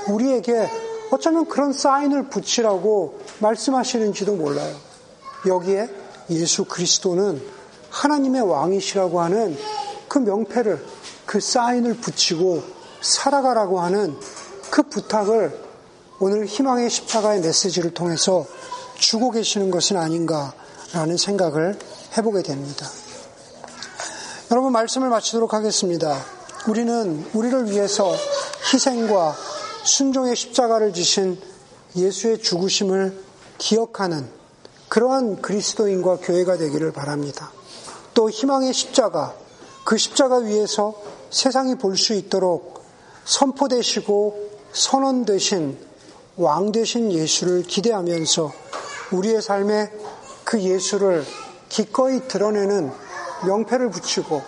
우리에게 0.09 0.69
어쩌면 1.11 1.45
그런 1.47 1.73
사인을 1.73 2.29
붙이라고 2.29 3.19
말씀하시는지도 3.39 4.35
몰라요. 4.35 4.75
여기에 5.45 5.89
예수 6.31 6.65
그리스도는 6.65 7.41
하나님의 7.89 8.41
왕이시라고 8.41 9.21
하는 9.21 9.55
그 10.07 10.17
명패를 10.19 10.83
그 11.25 11.39
사인을 11.39 11.95
붙이고 11.95 12.63
살아가라고 13.01 13.79
하는 13.79 14.17
그 14.69 14.83
부탁을 14.83 15.61
오늘 16.19 16.45
희망의 16.45 16.89
십자가의 16.89 17.41
메시지를 17.41 17.93
통해서 17.93 18.45
주고 18.97 19.31
계시는 19.31 19.71
것은 19.71 19.97
아닌가라는 19.97 21.17
생각을 21.17 21.77
해보게 22.17 22.43
됩니다. 22.43 22.87
여러분 24.51 24.71
말씀을 24.71 25.09
마치도록 25.09 25.53
하겠습니다. 25.53 26.15
우리는 26.67 27.25
우리를 27.33 27.71
위해서 27.71 28.13
희생과 28.71 29.35
순종의 29.83 30.35
십자가를 30.35 30.93
지신 30.93 31.39
예수의 31.95 32.41
죽으심을 32.41 33.21
기억하는 33.57 34.29
그러한 34.87 35.41
그리스도인과 35.41 36.17
교회가 36.17 36.57
되기를 36.57 36.93
바랍니다. 36.93 37.51
또 38.13 38.29
희망의 38.29 38.73
십자가, 38.73 39.33
그 39.83 39.97
십자가 39.97 40.37
위에서 40.37 40.95
세상이 41.33 41.75
볼 41.79 41.97
수 41.97 42.13
있도록 42.13 42.83
선포되시고 43.25 44.51
선언되신 44.71 45.77
왕 46.37 46.71
되신 46.71 47.11
예수를 47.11 47.63
기대하면서 47.63 48.51
우리의 49.11 49.41
삶에 49.41 49.91
그 50.43 50.61
예수를 50.61 51.25
기꺼이 51.69 52.27
드러내는 52.27 52.91
명패를 53.47 53.89
붙이고 53.89 54.43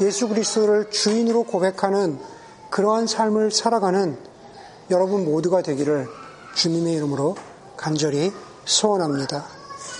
예수 0.00 0.28
그리스도를 0.28 0.90
주인으로 0.90 1.42
고백하는 1.44 2.18
그러한 2.70 3.06
삶을 3.06 3.50
살아가는 3.50 4.16
여러분 4.90 5.26
모두가 5.26 5.60
되기를 5.60 6.08
주님의 6.54 6.94
이름으로 6.94 7.36
간절히 7.76 8.32
소원합니다. 8.64 9.61